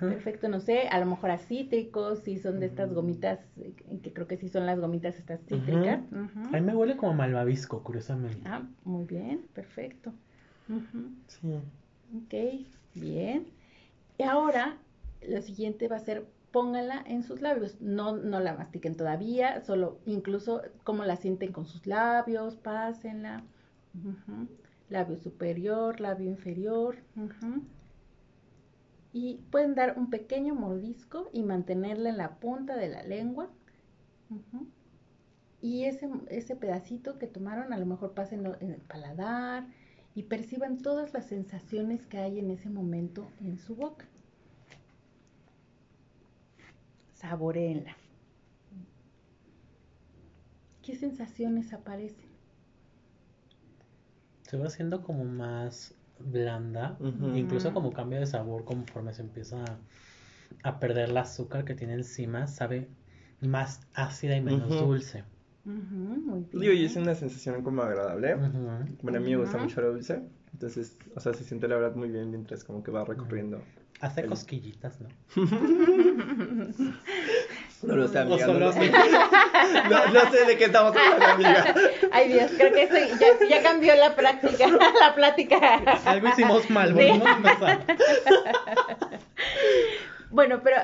[0.00, 2.94] Perfecto, no sé, a lo mejor a cítricos, si son de estas Mm.
[2.94, 3.72] gomitas, eh,
[4.02, 6.00] que creo que sí son las gomitas estas cítricas.
[6.12, 8.40] A mí me huele como malvavisco, curiosamente.
[8.44, 10.12] Ah, muy bien, perfecto.
[11.28, 11.52] Sí.
[12.16, 13.46] Ok, bien.
[14.18, 14.78] Y ahora,
[15.26, 17.80] lo siguiente va a ser, póngala en sus labios.
[17.80, 23.42] No, no la mastiquen todavía, solo incluso cómo la sienten con sus labios, pásenla.
[24.88, 26.96] Labio superior, labio inferior.
[29.20, 33.50] Y pueden dar un pequeño mordisco y mantenerla en la punta de la lengua.
[35.60, 39.66] Y ese, ese pedacito que tomaron, a lo mejor pásenlo en el paladar
[40.14, 44.06] y perciban todas las sensaciones que hay en ese momento en su boca.
[47.14, 47.96] Saboreenla.
[50.80, 52.28] ¿Qué sensaciones aparecen?
[54.42, 56.98] Se va haciendo como más blanda,
[57.34, 59.78] incluso como cambia de sabor conforme se empieza a,
[60.68, 62.88] a perder el azúcar que tiene encima, sabe
[63.40, 65.24] más ácida y menos dulce.
[65.64, 66.60] Ujú, muy bien.
[66.60, 68.34] Digo, y es una sensación como agradable.
[69.02, 70.22] Bueno, a mí me gusta mucho lo dulce.
[70.52, 73.62] Entonces, o sea, se siente la verdad muy bien mientras como que va recorriendo.
[74.00, 75.08] Hace El- cosquillitas, ¿no?
[77.82, 78.46] No lo sé, amiga.
[78.46, 78.80] No, lo sé.
[78.80, 78.90] así.
[79.88, 81.74] no, no sé de qué estamos hablando, amiga.
[82.12, 84.66] Ay Dios, creo que eso ya, ya cambió la práctica,
[85.00, 85.76] la plática.
[86.04, 86.94] Algo hicimos mal, Sí.
[86.94, 87.80] volvimos a empezar.
[90.30, 90.76] Bueno, pero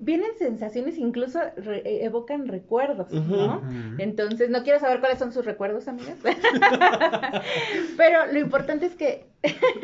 [0.00, 3.62] vienen sensaciones, incluso re- eh, evocan recuerdos, ¿no?
[3.98, 6.16] Entonces, no quiero saber cuáles son sus recuerdos, amigas.
[7.96, 9.26] Pero lo importante es que...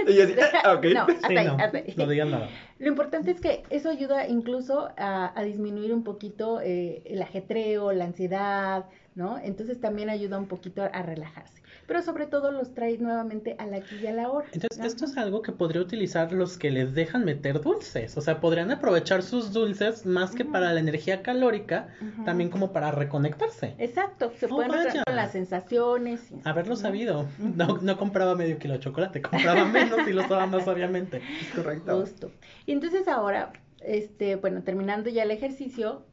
[0.06, 0.84] Y yo así, ah, ok.
[0.94, 1.94] No, hasta Sí, ahí, no, hasta ahí.
[1.96, 2.48] no digan nada.
[2.78, 7.92] Lo importante es que eso ayuda incluso a, a disminuir un poquito eh, el ajetreo,
[7.92, 8.86] la ansiedad,
[9.16, 9.38] ¿no?
[9.38, 11.62] Entonces también ayuda un poquito a, relajarse.
[11.86, 14.46] Pero sobre todo los trae nuevamente a la aquí y a la hora.
[14.52, 18.16] Entonces, esto es algo que podría utilizar los que les dejan meter dulces.
[18.18, 21.88] O sea, podrían aprovechar sus dulces más que para la energía calórica,
[22.26, 23.74] también como para reconectarse.
[23.78, 25.02] Exacto, se Oh, pueden vaya.
[25.04, 26.30] con las sensaciones.
[26.30, 27.26] y- Haberlo sabido.
[27.38, 29.64] No, no compraba medio kilo de chocolate, compraba
[29.98, 31.22] menos y lo usaba más sabiamente.
[31.40, 32.00] Es correcto.
[32.00, 32.30] Justo.
[32.66, 36.04] Y entonces ahora, este, bueno, terminando ya el ejercicio,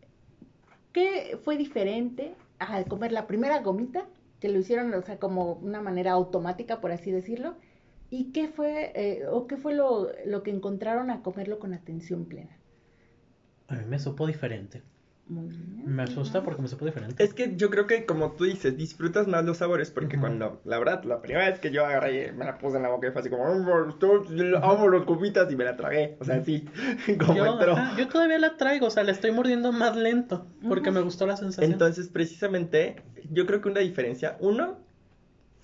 [0.94, 4.08] ¿qué fue diferente al comer la primera gomita?
[4.40, 7.56] Que lo hicieron, o sea, como una manera automática, por así decirlo.
[8.10, 12.26] ¿Y qué fue, eh, o qué fue lo, lo que encontraron a comerlo con atención
[12.26, 12.58] plena?
[13.68, 14.84] A mí me supo diferente.
[15.26, 15.84] Muy bien.
[15.86, 17.24] Me asusta porque me supo diferente.
[17.24, 20.78] Es que yo creo que, como tú dices, disfrutas más los sabores porque cuando, la
[20.80, 23.12] verdad, la primera vez que yo agarré, y me la puse en la boca y
[23.12, 24.24] fue así como, "Mm, me gustó,
[24.62, 26.16] amo los cubitas y me la tragué.
[26.20, 26.66] O sea, sí,
[27.20, 27.74] como Yo, entró.
[27.74, 31.26] ajá, yo todavía la traigo, o sea, la estoy mordiendo más lento porque me gustó
[31.26, 31.72] la sensación.
[31.72, 32.96] Entonces, precisamente,
[33.32, 34.78] yo creo que una diferencia, uno,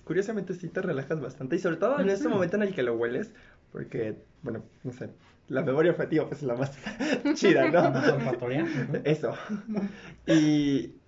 [0.04, 2.28] curiosamente sí te relajas bastante y sobre todo en Ujú.
[2.28, 3.30] momento en el que lo hueles,
[3.72, 5.10] porque, bueno, no sé,
[5.48, 6.76] la memoria olfativa pues es la más
[7.34, 8.98] chida, ¿no?
[9.04, 9.34] Eso.
[10.26, 11.00] Y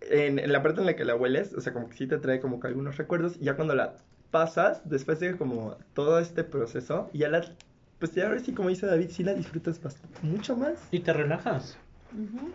[0.00, 2.18] en, en la parte en la que la hueles, o sea, como que sí te
[2.18, 3.96] trae como que algunos recuerdos, y ya cuando la
[4.30, 7.44] pasas, después de como todo este proceso, ya la,
[7.98, 10.88] pues ya ahora sí, como dice David, sí la disfrutas bastante, mucho más.
[10.90, 11.78] Y te relajas.
[12.12, 12.52] Ujú.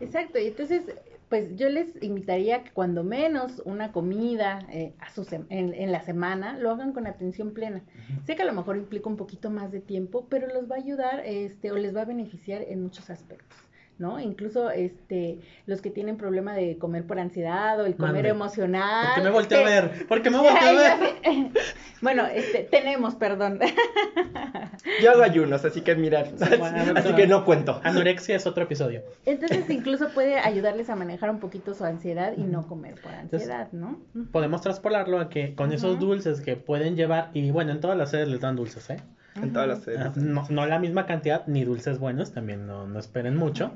[0.00, 0.82] Exacto, y entonces,
[1.28, 6.00] pues yo les invitaría que cuando menos una comida eh, a su en, en la
[6.00, 7.82] semana lo hagan con atención plena.
[8.26, 10.78] Sé que a lo mejor implica un poquito más de tiempo, pero los va a
[10.78, 13.58] ayudar este, o les va a beneficiar en muchos aspectos.
[13.98, 14.20] ¿No?
[14.20, 18.28] Incluso este, los que tienen problema de comer por ansiedad o el comer Mande.
[18.30, 19.06] emocional.
[19.06, 20.06] ¿Por qué me volteé a te- ver?
[20.06, 20.98] ¿Por qué me volteé a ver?
[22.00, 23.58] Bueno, este, tenemos, perdón.
[25.02, 26.28] Yo hago ayunos, así que mirar.
[26.58, 27.80] bueno, así que no cuento.
[27.82, 29.02] Anorexia es otro episodio.
[29.26, 33.72] Entonces incluso puede ayudarles a manejar un poquito su ansiedad y no comer por ansiedad,
[33.72, 33.98] ¿no?
[34.30, 38.10] Podemos traspolarlo a que con esos dulces que pueden llevar, y bueno, en todas las
[38.10, 38.98] sedes les dan dulces, ¿eh?
[39.42, 40.16] En todas las Ah, series.
[40.16, 43.72] No, no la misma cantidad, ni dulces buenos, también no, no esperen mucho.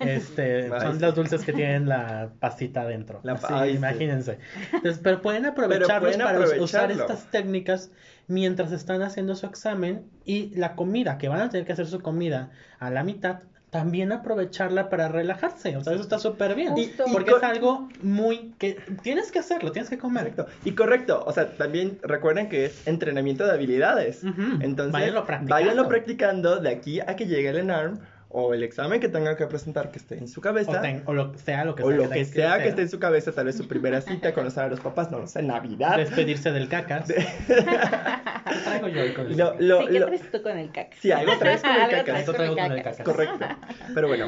[0.00, 3.20] Este, son los dulces que tienen la pastita adentro.
[3.22, 3.70] La pa- sí.
[3.72, 4.38] imagínense.
[4.72, 7.90] Entonces, pero pueden aprovecharlos pueden para us- usar estas técnicas
[8.26, 12.00] mientras están haciendo su examen y la comida, que van a tener que hacer su
[12.00, 13.40] comida a la mitad,
[13.70, 15.76] también aprovecharla para relajarse.
[15.76, 16.76] O sea, eso está súper bien.
[16.78, 20.18] Y- porque es algo muy que tienes que hacerlo, tienes que comer.
[20.34, 20.46] Correcto.
[20.64, 24.22] Y correcto, o sea, también recuerden que es entrenamiento de habilidades.
[24.60, 25.54] Entonces, Váyanlo practicando.
[25.54, 27.98] váyanlo practicando de aquí a que llegue el ENARM
[28.30, 30.70] o el examen que tengan que presentar que esté en su cabeza.
[30.70, 32.68] O, ten- o lo que sea lo que o sea lo tengas que sea que
[32.68, 35.26] esté en su cabeza, tal vez su primera cita, conocer a los papás, no lo
[35.26, 35.96] sé, Navidad.
[35.96, 37.08] Despedirse del cacas.
[37.08, 37.14] ¿Qué
[38.64, 39.60] traigo yo con el Lo- cacas?
[39.60, 40.96] lo- sí, ¿qué lo- traes tú con el caca?
[41.00, 42.18] Sí, algo traes con el cacas.
[42.20, 42.96] Esto con traigo el con el cacas.
[42.98, 43.14] cacas.
[43.14, 43.46] Correcto.
[43.94, 44.26] Pero bueno,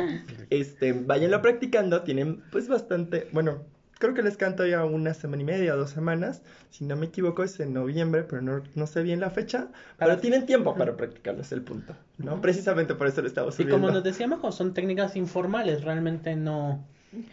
[0.50, 3.64] este, váyanlo practicando, tienen pues bastante, bueno,
[4.00, 7.44] creo que les canto ya una semana y media, dos semanas, si no me equivoco
[7.44, 11.42] es en noviembre, pero no, no sé bien la fecha, pero tienen tiempo para practicarlo,
[11.42, 12.40] es el punto, ¿no?
[12.40, 13.76] Precisamente por eso lo estamos Y subiendo.
[13.80, 16.84] como nos decía Majo, son técnicas informales, realmente no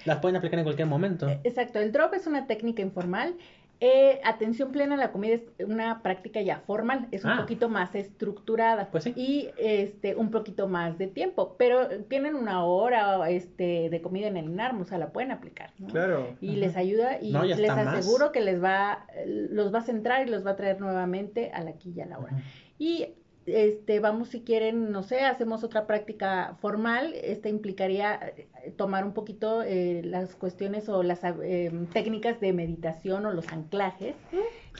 [0.06, 1.30] las pueden aplicar en cualquier momento.
[1.44, 3.36] Exacto, el drop es una técnica informal.
[3.80, 7.38] Eh, atención plena a la comida es una práctica ya formal, es un Ah.
[7.42, 9.14] poquito más estructurada Pues sí.
[9.16, 14.38] y este un poquito más de tiempo, pero tienen una hora este de comida en
[14.38, 15.88] el INARM, o sea, la pueden aplicar, ¿no?
[15.90, 16.36] Claro.
[16.42, 17.88] Y les ayuda y No, les más.
[17.88, 21.64] aseguro que les va los va a centrar y los va a traer nuevamente a
[21.64, 22.34] la aquí y a la hora.
[22.80, 23.10] Y
[23.48, 27.14] este, vamos si quieren, no sé, hacemos otra práctica formal.
[27.16, 33.26] Esta implicaría eh, tomar un poquito eh, las cuestiones o las eh, técnicas de meditación
[33.26, 34.16] o los anclajes.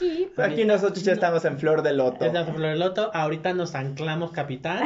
[0.02, 2.26] Y pues, Aquí nosotros ya estamos en flor de loto.
[2.26, 4.84] Es la flor del loto, ahorita nos anclamos capital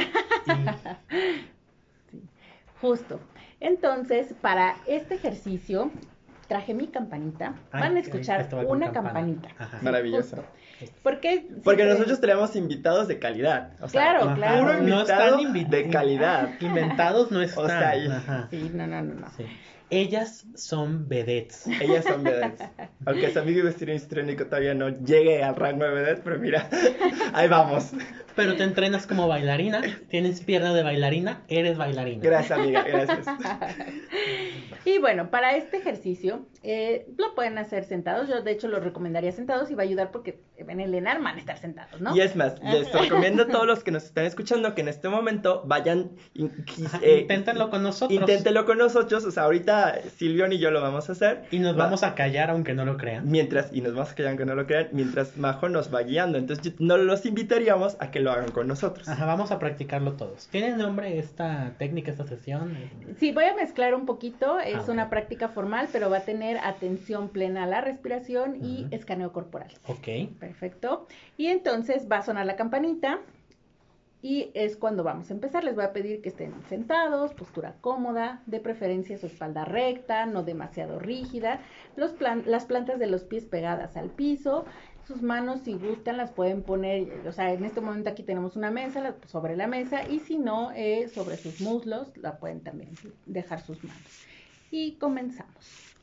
[0.48, 0.52] y
[2.82, 3.20] justo.
[3.60, 5.92] Entonces, para este ejercicio,
[6.48, 7.56] traje mi campanita.
[7.72, 8.94] Ay, Van a escuchar una campana.
[9.14, 9.50] campanita.
[9.58, 9.80] Ajá.
[9.82, 10.38] Maravilloso.
[10.38, 10.52] Justo.
[11.04, 13.74] Porque, Porque nosotros tenemos invitados de calidad.
[13.82, 14.60] O sea, Claro, claro.
[14.62, 16.50] puro No están invi- de calidad.
[16.60, 17.68] inventados no están.
[17.68, 18.48] sea, y- Ajá.
[18.50, 19.28] Sí, no, no, no, no.
[19.38, 19.46] Sí.
[19.92, 21.68] Ellas son vedettes.
[21.68, 22.66] Ellas son vedettes.
[23.06, 26.70] Aunque su amigo vestido histriónico todavía no llegue al rango de vedette, pero mira,
[27.34, 27.92] ahí vamos.
[28.36, 32.24] Pero te entrenas como bailarina, tienes pierna de bailarina, eres bailarina.
[32.24, 33.28] Gracias, amiga, gracias.
[34.84, 38.28] Y bueno, para este ejercicio eh, lo pueden hacer sentados.
[38.28, 41.36] Yo, de hecho, lo recomendaría sentados y va a ayudar porque en el ENAR van
[41.36, 42.16] a estar sentados, ¿no?
[42.16, 45.08] Y es más, les recomiendo a todos los que nos están escuchando que en este
[45.08, 46.12] momento vayan.
[46.86, 48.20] Ajá, eh, Inténtenlo con nosotros.
[48.20, 49.24] Inténtenlo con nosotros.
[49.26, 49.81] O sea, ahorita
[50.18, 51.44] Silvión y yo lo vamos a hacer.
[51.52, 53.30] Y nos Va- vamos a callar aunque no lo crean.
[53.30, 56.38] Mientras, y nos vamos a callar aunque no lo crean, mientras Majo nos va guiando.
[56.38, 59.08] Entonces, no los invitaríamos a que lo hagan con nosotros.
[59.08, 60.48] Ajá, vamos a practicarlo todos.
[60.50, 62.78] ¿Tiene nombre esta técnica, esta sesión?
[63.20, 64.60] Sí, voy a mezclar un poquito.
[64.60, 64.90] Es Ah, ok.
[64.90, 69.70] una práctica formal, pero va a tener atención plena a la respiración y escaneo corporal.
[69.88, 70.08] Ok.
[70.40, 71.08] Perfecto.
[71.38, 73.20] Y entonces va a sonar la campanita
[74.22, 75.64] y es cuando vamos a empezar.
[75.64, 80.44] Les voy a pedir que estén sentados, postura cómoda, de preferencia su espalda recta, no
[80.44, 81.62] demasiado rígida,
[81.96, 84.66] las plantas de los pies pegadas al piso.
[85.08, 88.70] Sus manos, si gustan, las pueden poner, o sea, en este momento aquí tenemos una
[88.70, 92.92] mesa sobre la mesa y si no, eh, sobre sus muslos, la pueden también
[93.26, 94.26] dejar sus manos.
[94.70, 95.96] Y comenzamos.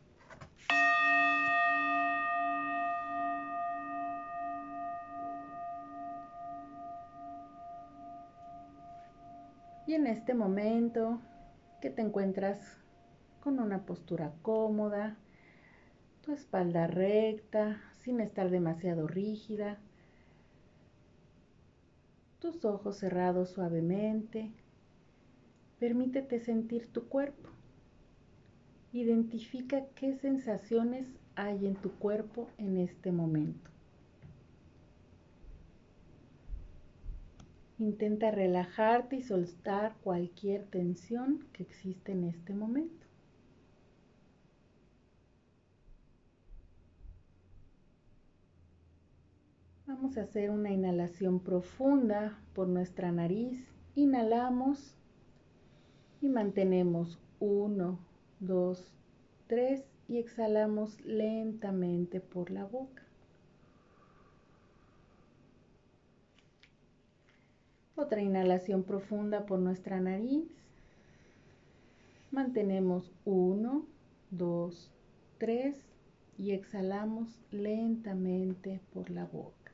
[9.88, 11.18] Y en este momento
[11.80, 12.60] que te encuentras
[13.42, 15.16] con una postura cómoda,
[16.20, 19.78] tu espalda recta, sin estar demasiado rígida,
[22.38, 24.52] tus ojos cerrados suavemente,
[25.78, 27.48] permítete sentir tu cuerpo.
[28.92, 33.70] Identifica qué sensaciones hay en tu cuerpo en este momento.
[37.78, 43.06] Intenta relajarte y soltar cualquier tensión que existe en este momento.
[49.86, 53.66] Vamos a hacer una inhalación profunda por nuestra nariz.
[53.94, 54.94] Inhalamos
[56.20, 57.98] y mantenemos 1,
[58.40, 58.94] 2,
[59.46, 63.07] 3 y exhalamos lentamente por la boca.
[67.98, 70.46] Otra inhalación profunda por nuestra nariz.
[72.30, 73.84] Mantenemos 1,
[74.30, 74.92] 2,
[75.38, 75.76] 3
[76.38, 79.72] y exhalamos lentamente por la boca.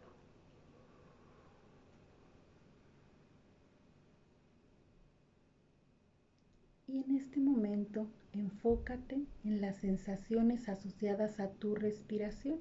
[6.89, 12.61] Y en este momento enfócate en las sensaciones asociadas a tu respiración.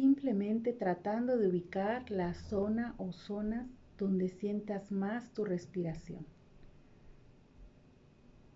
[0.00, 6.24] Simplemente tratando de ubicar la zona o zonas donde sientas más tu respiración.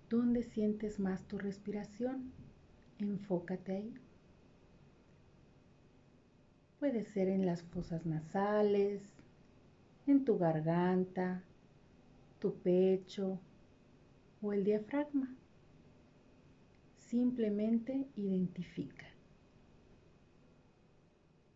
[0.09, 2.33] ¿Dónde sientes más tu respiración?
[2.99, 3.95] Enfócate ahí.
[6.79, 9.03] Puede ser en las fosas nasales,
[10.07, 11.43] en tu garganta,
[12.39, 13.39] tu pecho
[14.41, 15.29] o el diafragma.
[16.97, 19.14] Simplemente identifica.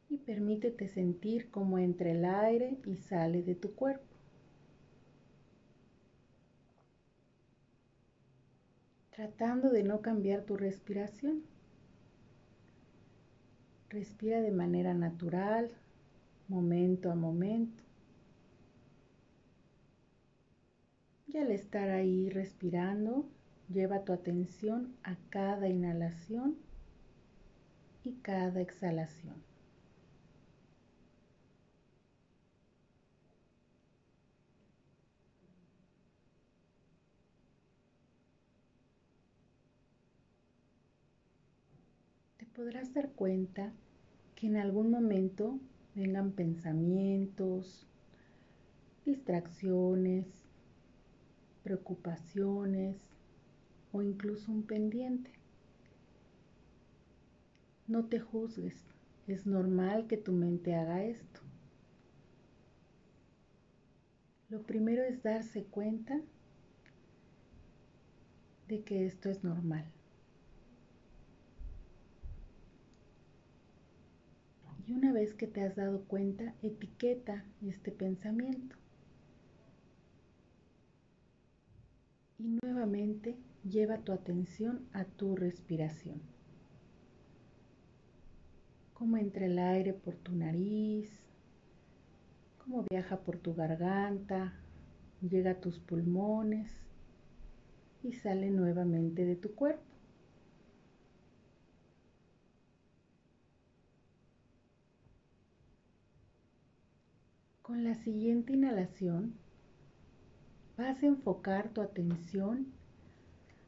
[0.08, 4.04] Y permítete sentir cómo entra el aire y sale de tu cuerpo.
[9.10, 11.42] Tratando de no cambiar tu respiración.
[13.90, 15.70] Respira de manera natural,
[16.48, 17.82] momento a momento.
[21.26, 23.28] Y al estar ahí respirando,
[23.68, 26.56] lleva tu atención a cada inhalación
[28.04, 29.34] y cada exhalación.
[42.38, 43.72] Te podrás dar cuenta
[44.34, 45.60] que en algún momento
[45.94, 47.86] vengan pensamientos,
[49.06, 50.26] distracciones,
[51.62, 52.96] preocupaciones
[53.92, 55.30] o incluso un pendiente.
[57.86, 58.74] No te juzgues,
[59.28, 61.40] es normal que tu mente haga esto.
[64.48, 66.20] Lo primero es darse cuenta
[68.66, 69.84] de que esto es normal.
[74.88, 78.74] Y una vez que te has dado cuenta, etiqueta este pensamiento.
[82.38, 83.36] y nuevamente
[83.68, 86.20] lleva tu atención a tu respiración.
[88.94, 91.10] Cómo entra el aire por tu nariz,
[92.58, 94.54] cómo viaja por tu garganta,
[95.20, 96.72] llega a tus pulmones
[98.02, 99.87] y sale nuevamente de tu cuerpo.
[107.68, 109.34] Con la siguiente inhalación,
[110.78, 112.68] vas a enfocar tu atención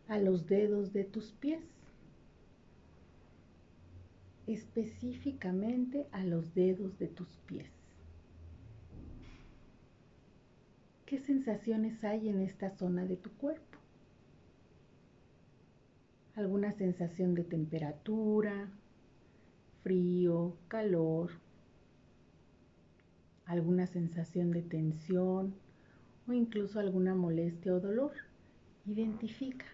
[0.09, 1.61] a los dedos de tus pies,
[4.47, 7.69] específicamente a los dedos de tus pies.
[11.05, 13.79] ¿Qué sensaciones hay en esta zona de tu cuerpo?
[16.37, 18.71] ¿Alguna sensación de temperatura,
[19.83, 21.50] frío, calor?
[23.51, 25.55] ¿Alguna sensación de tensión?
[26.29, 28.13] o incluso alguna molestia o dolor.
[28.87, 29.67] Identifica.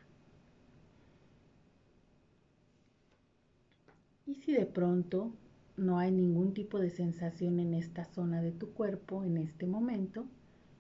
[4.27, 5.33] Y si de pronto
[5.77, 10.25] no hay ningún tipo de sensación en esta zona de tu cuerpo en este momento,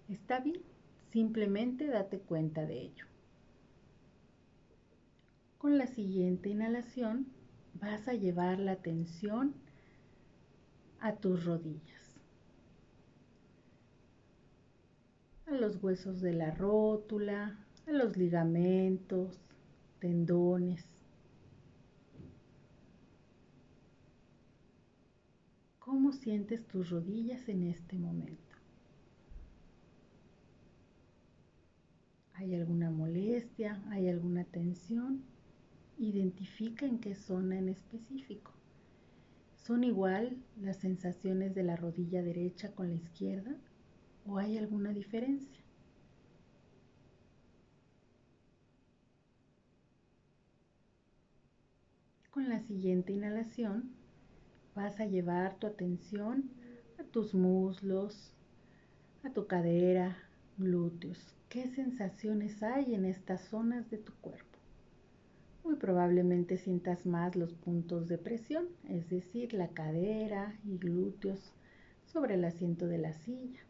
[0.09, 0.62] está bien,
[1.12, 3.05] simplemente date cuenta de ello.
[5.59, 7.26] Con la siguiente inhalación
[7.74, 9.55] vas a llevar la atención
[11.01, 12.05] a tus rodillas.
[15.57, 19.40] Los huesos de la rótula, a los ligamentos,
[19.98, 20.84] tendones.
[25.78, 28.42] ¿Cómo sientes tus rodillas en este momento?
[32.34, 33.82] ¿Hay alguna molestia?
[33.90, 35.22] ¿Hay alguna tensión?
[35.96, 38.52] Identifica en qué zona en específico.
[39.54, 43.57] ¿Son igual las sensaciones de la rodilla derecha con la izquierda?
[44.28, 45.60] ¿O hay alguna diferencia?
[52.30, 53.92] Con la siguiente inhalación
[54.74, 56.50] vas a llevar tu atención
[56.98, 58.34] a tus muslos,
[59.22, 60.16] a tu cadera,
[60.58, 61.34] glúteos.
[61.48, 64.58] ¿Qué sensaciones hay en estas zonas de tu cuerpo?
[65.62, 71.52] Muy probablemente sientas más los puntos de presión, es decir, la cadera y glúteos
[72.06, 73.65] sobre el asiento de la silla.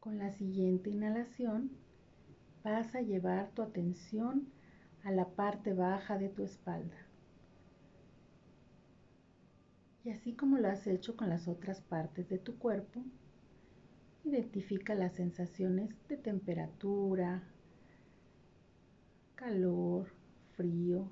[0.00, 1.70] Con la siguiente inhalación
[2.64, 4.48] vas a llevar tu atención
[5.04, 6.96] a la parte baja de tu espalda.
[10.04, 13.04] Y así como lo has hecho con las otras partes de tu cuerpo,
[14.24, 17.42] Identifica las sensaciones de temperatura,
[19.34, 20.08] calor,
[20.56, 21.10] frío,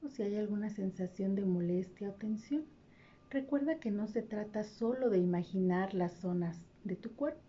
[0.00, 2.64] o si hay alguna sensación de molestia o tensión.
[3.32, 7.40] Recuerda que no se trata solo de imaginar las zonas de tu cuerpo,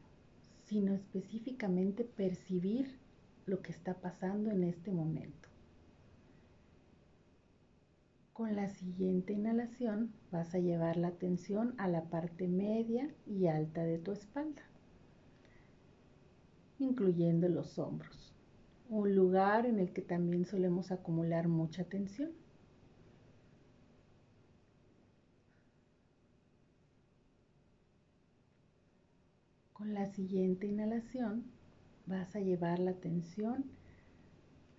[0.63, 2.97] sino específicamente percibir
[3.45, 5.49] lo que está pasando en este momento.
[8.31, 13.83] Con la siguiente inhalación vas a llevar la atención a la parte media y alta
[13.83, 14.61] de tu espalda,
[16.79, 18.33] incluyendo los hombros,
[18.87, 22.31] un lugar en el que también solemos acumular mucha tensión.
[29.83, 31.43] Con la siguiente inhalación
[32.05, 33.65] vas a llevar la atención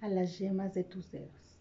[0.00, 1.60] a las yemas de tus dedos.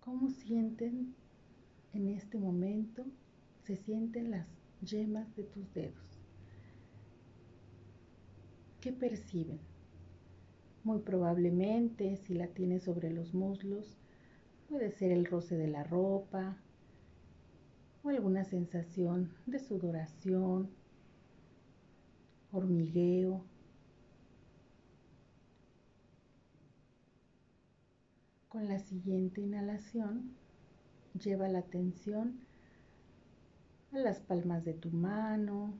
[0.00, 1.14] ¿Cómo sienten
[1.92, 3.06] en este momento?
[3.62, 4.48] Se sienten las
[4.80, 6.18] yemas de tus dedos.
[8.80, 9.60] ¿Qué perciben?
[10.82, 13.96] Muy probablemente, si la tienes sobre los muslos,
[14.68, 16.56] puede ser el roce de la ropa
[18.02, 20.70] o alguna sensación de sudoración,
[22.52, 23.44] hormigueo
[28.48, 30.34] Con la siguiente inhalación,
[31.22, 32.40] lleva la atención
[33.92, 35.74] a las palmas de tu mano,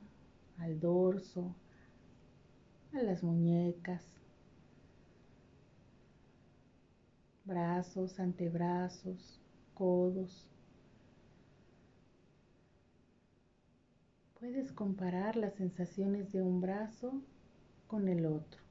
[0.59, 1.55] al dorso,
[2.93, 4.05] a las muñecas,
[7.43, 9.41] brazos, antebrazos,
[9.73, 10.47] codos.
[14.39, 17.21] Puedes comparar las sensaciones de un brazo
[17.87, 18.61] con el otro.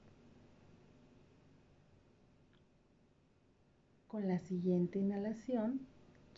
[4.07, 5.87] Con la siguiente inhalación,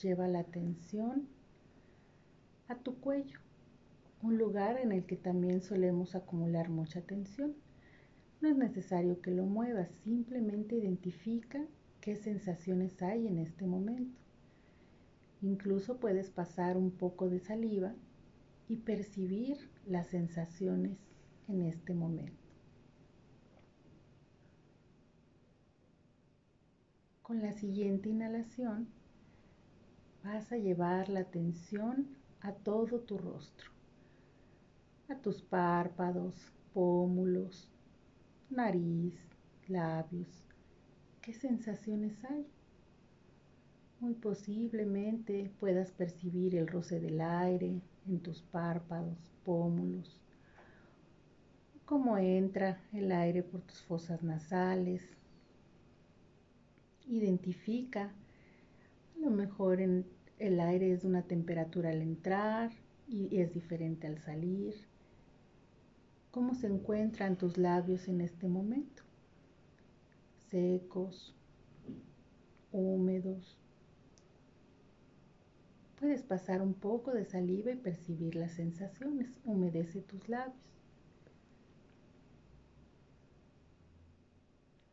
[0.03, 1.29] lleva la atención
[2.67, 3.39] a tu cuello,
[4.21, 7.55] un lugar en el que también solemos acumular mucha tensión.
[8.41, 11.65] No es necesario que lo muevas, simplemente identifica
[12.01, 14.19] qué sensaciones hay en este momento.
[15.41, 17.95] Incluso puedes pasar un poco de saliva
[18.71, 20.97] y percibir las sensaciones
[21.49, 22.47] en este momento.
[27.21, 28.87] Con la siguiente inhalación
[30.23, 32.07] vas a llevar la atención
[32.43, 33.73] a todo tu rostro,
[35.09, 36.37] a tus párpados,
[36.73, 37.69] pómulos,
[38.51, 39.19] nariz,
[39.67, 40.47] labios.
[41.21, 42.47] ¿Qué sensaciones hay?
[43.99, 50.19] Muy posiblemente puedas percibir el roce del aire en tus párpados, pómulos,
[51.85, 55.03] cómo entra el aire por tus fosas nasales,
[57.11, 60.07] Identifica, a lo mejor en
[60.39, 62.71] el aire es de una temperatura al entrar
[63.09, 64.77] y es diferente al salir.
[66.31, 69.03] ¿Cómo se encuentran tus labios en este momento?
[70.51, 71.35] Secos,
[72.71, 73.60] húmedos.
[76.01, 79.29] Puedes pasar un poco de saliva y percibir las sensaciones.
[79.45, 80.57] Humedece tus labios.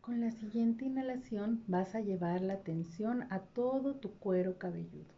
[0.01, 5.13] Con la siguiente inhalación vas a llevar la atención a todo tu cuero cabelludo,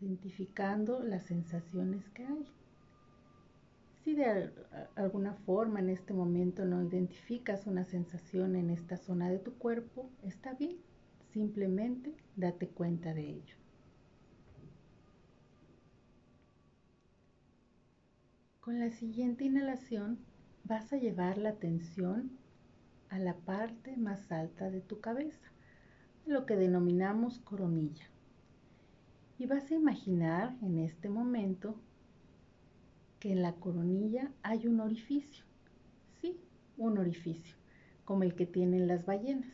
[0.00, 2.46] identificando las sensaciones que hay.
[4.04, 4.52] Si de
[4.96, 10.10] alguna forma en este momento no identificas una sensación en esta zona de tu cuerpo,
[10.22, 10.76] está bien,
[11.32, 13.57] simplemente date cuenta de ello.
[18.68, 20.18] Con la siguiente inhalación
[20.64, 22.32] vas a llevar la atención
[23.08, 25.50] a la parte más alta de tu cabeza,
[26.26, 28.04] lo que denominamos coronilla.
[29.38, 31.76] Y vas a imaginar en este momento
[33.20, 35.46] que en la coronilla hay un orificio,
[36.20, 36.38] sí,
[36.76, 37.56] un orificio,
[38.04, 39.48] como el que tienen las ballenas.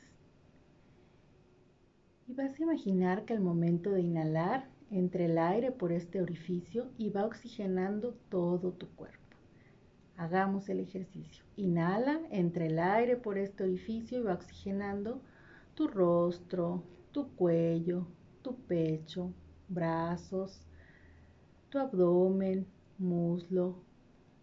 [2.26, 6.86] Y vas a imaginar que al momento de inhalar entre el aire por este orificio
[6.98, 9.18] y va oxigenando todo tu cuerpo.
[10.16, 11.44] Hagamos el ejercicio.
[11.56, 15.20] Inhala, entre el aire por este orificio y va oxigenando
[15.74, 18.06] tu rostro, tu cuello,
[18.42, 19.32] tu pecho,
[19.68, 20.60] brazos,
[21.70, 22.64] tu abdomen,
[22.96, 23.74] muslo,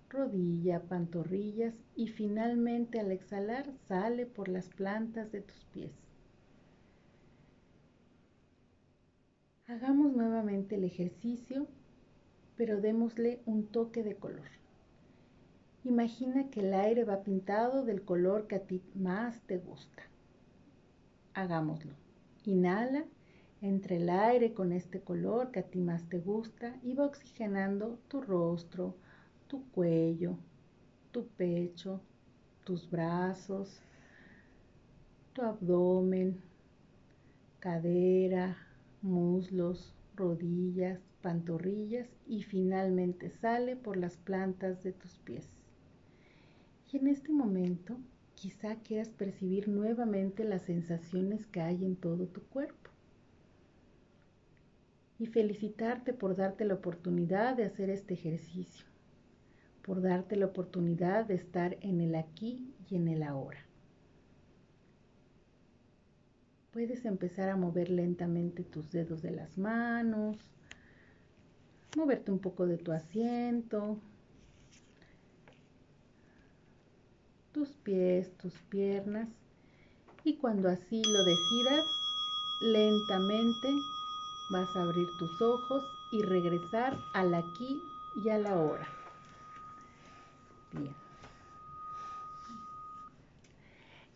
[0.10, 6.11] rodilla, pantorrillas y finalmente al exhalar sale por las plantas de tus pies.
[9.72, 11.66] Hagamos nuevamente el ejercicio,
[12.58, 14.50] pero démosle un toque de color.
[15.86, 20.04] Imagina que el aire va pintado del color que a ti más te gusta.
[21.34, 21.94] Hagámoslo.
[22.44, 23.06] Inhala
[23.62, 27.98] Entre el aire con este color que a ti más te gusta y va oxigenando
[28.10, 28.98] tu rostro,
[29.48, 30.36] tu cuello,
[31.14, 32.02] tu pecho,
[32.66, 33.80] tus brazos,
[35.32, 36.42] tu abdomen,
[37.62, 38.58] cadera,
[39.02, 45.48] muslos, rodillas, pantorrillas y finalmente sale por las plantas de tus pies.
[46.92, 47.98] Y en este momento
[48.36, 52.90] quizá quieras percibir nuevamente las sensaciones que hay en todo tu cuerpo.
[55.20, 58.86] Y felicitarte por darte la oportunidad de hacer este ejercicio,
[59.84, 63.60] por darte la oportunidad de estar en el aquí y en el ahora.
[66.72, 70.38] Puedes empezar a mover lentamente tus dedos de las manos,
[71.98, 74.00] moverte un poco de tu asiento,
[77.52, 79.28] tus pies, tus piernas
[80.24, 81.86] y cuando así lo decidas,
[82.62, 83.68] lentamente
[84.52, 87.82] vas a abrir tus ojos y regresar al aquí
[88.24, 88.88] y a la hora.
[90.72, 91.01] Bien.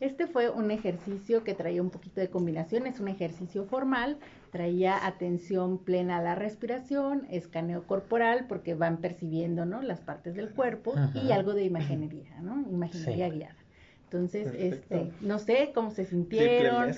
[0.05, 4.17] Este fue un ejercicio que traía un poquito de combinación, es un ejercicio formal,
[4.51, 9.81] traía atención plena a la respiración, escaneo corporal, porque van percibiendo ¿no?
[9.81, 12.63] las partes del cuerpo y algo de imaginería, ¿no?
[12.69, 13.55] Imaginería guiada.
[14.03, 16.93] Entonces, este, no sé cómo se sintieron.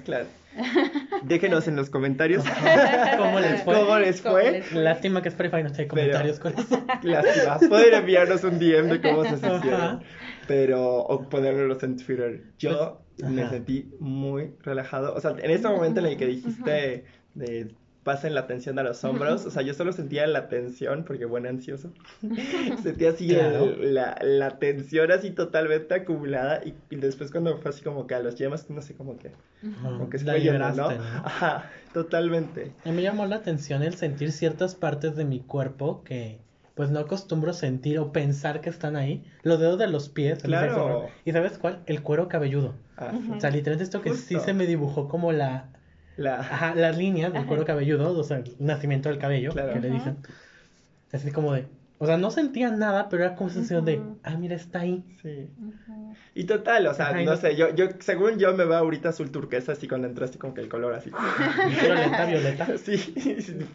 [1.24, 2.43] Déjenos en los comentarios
[3.18, 3.74] cómo les fue.
[3.74, 4.64] ¿Cómo les fue?
[4.74, 6.86] Lástima que Spotify no tiene comentarios con eso.
[7.03, 7.58] Lástima.
[7.70, 10.03] Pueden enviarnos un DM de cómo se sintieron.
[10.48, 12.43] Pero, o ponerlos en Twitter.
[12.58, 15.14] Yo me sentí muy relajado.
[15.14, 17.76] O sea, en ese momento en el que dijiste de
[18.08, 19.45] pasen la tensión a los hombros.
[19.45, 21.91] O sea, yo solo sentía la tensión, porque bueno, ansioso.
[22.82, 26.62] sentía así la, la, tensión así totalmente acumulada.
[26.64, 29.34] Y, después cuando fue así como que a los yemas, no sé, cómo que...
[29.84, 30.88] Como que se fue yendo, ¿no?
[30.88, 32.72] Ajá, totalmente.
[32.86, 36.39] A mí me llamó la atención el sentir ciertas partes de mi cuerpo que
[36.78, 39.25] pues no acostumbro sentir o pensar que están ahí.
[39.41, 40.43] Los dedos de los pies.
[40.43, 41.07] Claro.
[41.25, 41.80] ¿Y sabes cuál?
[41.88, 42.75] El cuero cabelludo.
[42.95, 45.69] Ah, o sea, literalmente esto que sí se me dibujó como la,
[46.17, 46.39] la...
[46.39, 50.17] Ajá, las líneas del cuero cabelludo, o sea, el nacimiento del cabello, que le dicen.
[51.11, 51.65] Así como de,
[52.00, 55.04] o sea, no sentía nada, pero era como sensación de, ah, mira, está ahí.
[55.24, 55.50] Sí.
[56.36, 59.72] Y total, o sea, no, sé, yo, yo, según yo me veo ahorita azul turquesa,
[59.72, 61.10] así cuando entro así como que el color así.
[61.82, 62.68] violeta, violeta.
[62.78, 63.16] Sí,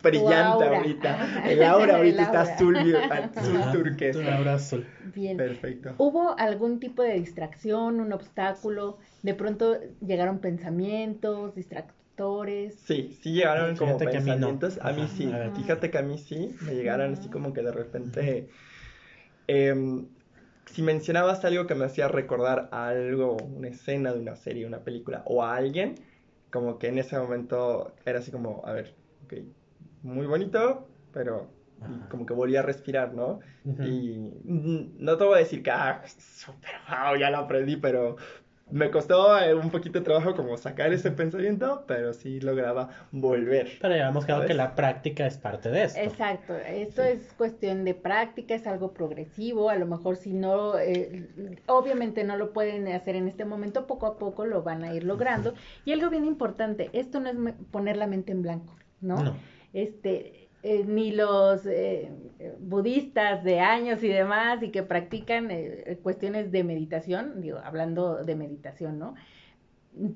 [0.02, 1.44] brillante ahorita.
[1.50, 4.20] El aura ahorita está azul, azul turquesa.
[4.20, 4.86] El aura azul.
[5.12, 5.36] Bien.
[5.36, 5.94] Perfecto.
[5.98, 8.98] ¿Hubo algún tipo de distracción, un obstáculo?
[9.22, 11.56] De pronto llegaron pensamientos,
[12.22, 14.78] distractores Sí, sí llegaron como pensamientos.
[14.82, 15.30] A mí, sí.
[15.54, 18.48] Fíjate que a mí sí me llegaron así como que de repente.
[19.46, 20.06] Em,
[20.66, 25.22] si mencionabas algo que me hacía recordar algo, una escena de una serie, una película
[25.26, 25.96] o a alguien,
[26.50, 28.94] como que en ese momento era así como, a ver,
[29.24, 29.34] ok,
[30.02, 31.50] muy bonito, pero
[32.08, 33.40] como que volví a respirar, ¿no?
[33.84, 38.16] Y no te voy a decir que, ah, super wow, ya lo aprendí, pero
[38.70, 43.78] me costó eh, un poquito de trabajo como sacar ese pensamiento, pero sí lograba volver.
[43.80, 46.00] Pero ya hemos quedado que la práctica es parte de esto.
[46.00, 51.28] Exacto, esto es cuestión de práctica, es algo progresivo, a lo mejor si no, eh,
[51.66, 55.04] obviamente no lo pueden hacer en este momento, poco a poco lo van a ir
[55.04, 55.54] logrando.
[55.84, 59.22] Y algo bien importante, esto no es poner la mente en blanco, ¿no?
[59.22, 59.36] no.
[59.72, 62.12] Este, eh, ni los eh,
[62.60, 68.36] budistas de años y demás y que practican eh, cuestiones de meditación, digo, hablando de
[68.36, 69.14] meditación, ¿no?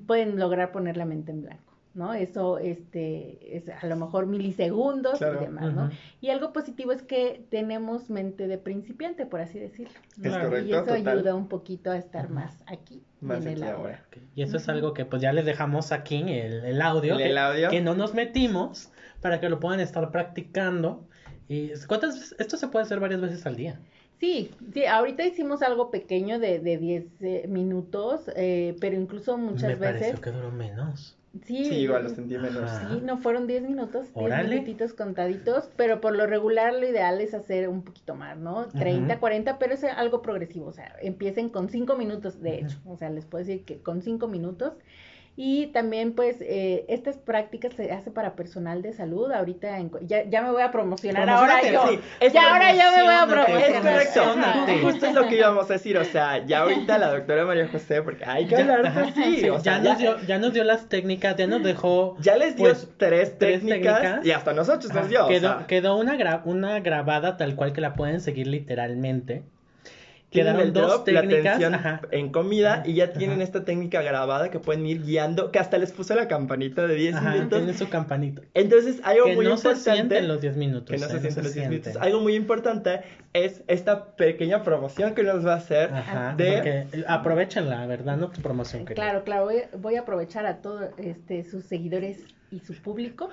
[0.05, 1.67] Pueden lograr poner la mente en blanco.
[1.97, 2.13] ¿no?
[2.13, 5.89] Eso este, es a lo mejor milisegundos y demás, ¿no?
[6.21, 9.99] Y algo positivo es que tenemos mente de principiante, por así decirlo.
[10.15, 14.05] y eso ayuda un poquito a estar más aquí en el ahora.
[14.35, 17.69] Y eso es algo que pues ya les dejamos aquí, el, el audio, el audio,
[17.69, 18.91] que no nos metimos,
[19.21, 21.07] para que lo puedan estar practicando.
[21.47, 23.79] ¿Y cuántas Esto se puede hacer varias veces al día.
[24.19, 29.79] Sí, sí, ahorita hicimos algo pequeño de, de 10 eh, minutos, eh, pero incluso muchas
[29.79, 30.19] Me veces...
[30.19, 31.15] que duró menos.
[31.45, 32.69] Sí, sí, igual lo sentí menos.
[32.71, 37.35] Sí, no fueron 10 minutos, 10 minutitos contaditos, pero por lo regular lo ideal es
[37.35, 38.67] hacer un poquito más, ¿no?
[38.69, 42.97] 30, 40, pero es algo progresivo, o sea, empiecen con 5 minutos, de hecho, o
[42.97, 44.73] sea, les puedo decir que con 5 minutos
[45.39, 49.31] y también, pues, eh, estas prácticas se hace para personal de salud.
[49.31, 52.01] Ahorita ya, ya me voy a promocionar ahora yo.
[52.33, 54.81] ya ahora ya me voy a promocionar.
[54.81, 55.95] Justo es lo que íbamos a decir.
[55.99, 59.47] O sea, ya ahorita la doctora María José, porque hay que hablar así.
[59.47, 62.17] O sea, ya, nos dio, ya nos dio las técnicas, ya nos dejó.
[62.19, 65.27] Ya les dio pues, tres, técnicas, y hasta nosotros nos dio.
[65.27, 69.43] Quedó, quedó una, una grabada tal cual que la pueden seguir literalmente.
[70.29, 72.01] Tienen Quedaron el dos drop, la técnicas, atención ajá.
[72.11, 73.43] en comida y ya tienen Ajá.
[73.45, 77.15] esta técnica grabada que pueden ir guiando, que hasta les puso la campanita de 10
[77.15, 77.59] Ajá, minutos.
[77.59, 78.41] tiene su campanito.
[78.53, 80.89] Entonces, algo Que muy no se importante sienten los 10 minutos.
[80.89, 81.69] que no eh, se sienten los 10 sienten.
[81.81, 81.95] minutos.
[82.01, 86.51] Algo muy importante es esta pequeña promoción que nos va a hacer Ajá, de
[86.89, 88.17] porque aprovechenla, ¿verdad?
[88.17, 89.01] No tu promoción, querida.
[89.03, 92.17] Claro, claro, voy, voy a aprovechar a todos este, sus seguidores
[92.51, 93.29] y su público.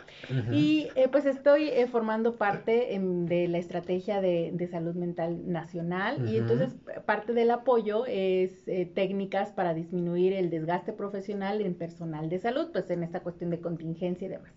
[0.50, 6.28] Y eh, pues estoy eh, formando parte de la estrategia de, de salud mental nacional
[6.28, 6.74] y entonces
[7.06, 12.68] parte del apoyo es eh, técnicas para disminuir el desgaste profesional en personal de salud,
[12.72, 14.52] pues en esta cuestión de contingencia y demás.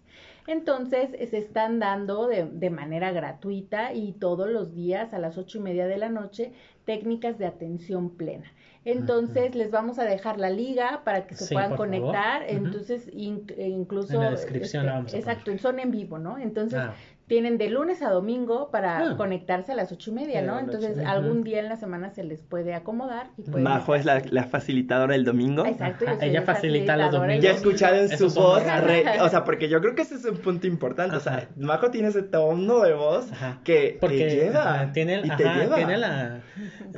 [0.48, 5.60] Entonces se están dando de, de manera gratuita y todos los días a las ocho
[5.60, 6.54] y media de la noche
[6.86, 8.52] técnicas de atención plena.
[8.92, 12.44] Entonces les vamos a dejar la liga para que se Sí, puedan conectar.
[12.48, 15.30] Entonces in- eh, incluso En la descripción la este, vamos a poner.
[15.30, 16.38] exacto, son en vivo, ¿no?
[16.38, 16.94] Entonces Ah.
[17.28, 19.18] Tienen de lunes a domingo para Ah.
[19.18, 20.60] conectarse a las ocho y media, ¿no?
[20.60, 24.22] Entonces algún día en la semana se les puede acomodar y pueden Majo es la,
[24.32, 25.66] la facilitadora del domingo.
[25.66, 27.44] Exacto, yo Ajá, soy ella la facilita los domingos.
[27.44, 30.68] Ya escucharon su voz, re- o sea, porque yo creo que ese es un punto
[30.68, 31.50] importante, o sea.
[31.58, 33.60] Majo tiene ese tono de voz Ajá.
[33.64, 35.76] que Porque te lleva, ajá, tiene, el- y te ajá, lleva.
[35.76, 36.40] tiene la,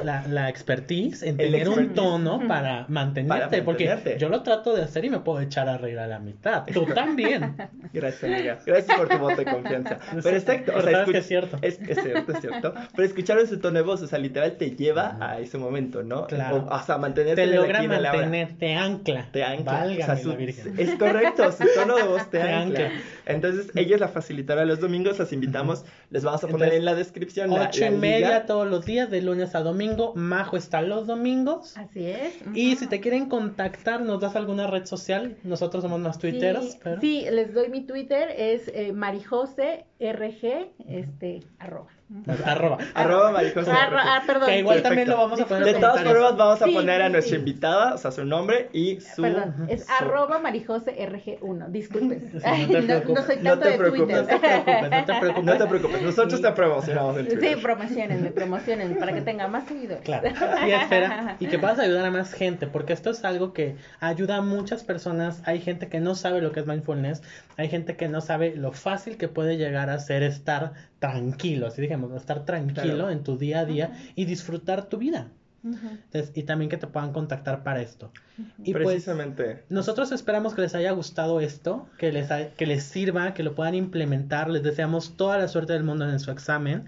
[0.04, 4.20] la, la expertise en El tener un tono para mantenerte, Para porque mantenerte.
[4.20, 6.66] yo lo trato de hacer y me puedo echar a reír a la mitad.
[6.72, 7.56] Tú también.
[7.94, 8.60] Gracias, amiga.
[8.66, 9.98] Gracias por tu voto de confianza.
[10.24, 11.58] Pero exacto, o sea, es cierto.
[11.62, 12.74] Es, es cierto, es cierto.
[12.96, 16.28] Pero escucharon su tono de voz, o sea, literal te lleva a ese momento, ¿no?
[16.28, 16.68] Claro.
[16.70, 19.28] O, o sea, mantenerte Te logra en mantener, te ancla.
[19.32, 19.72] Te ancla.
[19.72, 20.74] Válgame o sea, su- la Virgen.
[20.78, 22.86] es correcto, su tono de voz te, Te ancla.
[22.86, 23.02] ancla.
[23.30, 26.86] Entonces, ella es la facilitadora los domingos, las invitamos, les vamos a poner Entonces, en
[26.86, 27.92] la descripción Ocho la y liga.
[27.92, 30.14] media todos los días, de lunes a domingo.
[30.16, 31.78] Majo está los domingos.
[31.78, 32.34] Así es.
[32.54, 35.38] Y si te quieren contactar, ¿nos das alguna red social?
[35.44, 36.72] Nosotros somos más tuiteros.
[36.72, 37.02] Sí, pero...
[37.02, 41.99] sí, les doy mi Twitter, es eh, marijose rg, este, arroba.
[42.46, 42.78] Arroba.
[42.96, 43.72] Arroba Marijosa.
[43.72, 44.48] Arro- ah, perdón.
[44.50, 44.90] Que igual Perfecto.
[44.90, 47.40] también lo vamos a poner De todas formas, vamos a Sí, poner a nuestra sí.
[47.40, 49.22] invitada, o sea, su nombre y su.
[49.22, 52.32] Perdón, es su- arroba marijose rg1, disculpen.
[52.32, 54.24] Sí, no te no, no soy No tanto te de preocupes, Twitter.
[54.24, 55.44] No te preocupes, no te preocupes.
[55.46, 57.62] No te preocupes, nosotros te promocionamos en Sí, Twitter.
[57.62, 60.04] promocionen, promocionen para que tenga más seguidores.
[60.04, 60.30] Claro.
[60.68, 64.38] Y espera, y que puedas ayudar a más gente, porque esto es algo que ayuda
[64.38, 65.42] a muchas personas.
[65.46, 67.22] Hay gente que no sabe lo que es mindfulness,
[67.58, 71.82] hay gente que no sabe lo fácil que puede llegar a ser estar tranquilo, así
[72.18, 73.10] estar tranquilo Claro.
[73.10, 75.28] en tu día a día y disfrutar tu vida.
[75.64, 78.12] Entonces, y también que te puedan contactar para esto.
[78.64, 79.64] Y pues Precisamente.
[79.70, 83.56] nosotros esperamos que les haya gustado esto, que les, ha- que les sirva, que lo
[83.56, 84.50] puedan implementar.
[84.50, 86.86] Les deseamos toda la suerte del mundo en su examen.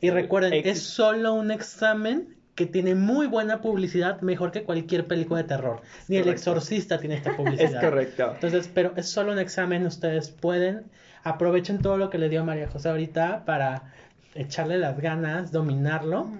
[0.00, 5.42] Y recuerden, es solo un examen que tiene muy buena publicidad, mejor que cualquier película
[5.42, 5.80] de terror.
[6.06, 7.80] Ni el exorcista tiene esta Es publicidad.
[7.80, 8.30] correcto.
[8.34, 10.84] Entonces, pero es solo un examen, ustedes pueden,
[11.24, 13.92] aprovechen todo lo que le dio María José ahorita para
[14.34, 16.30] echarle las ganas, dominarlo.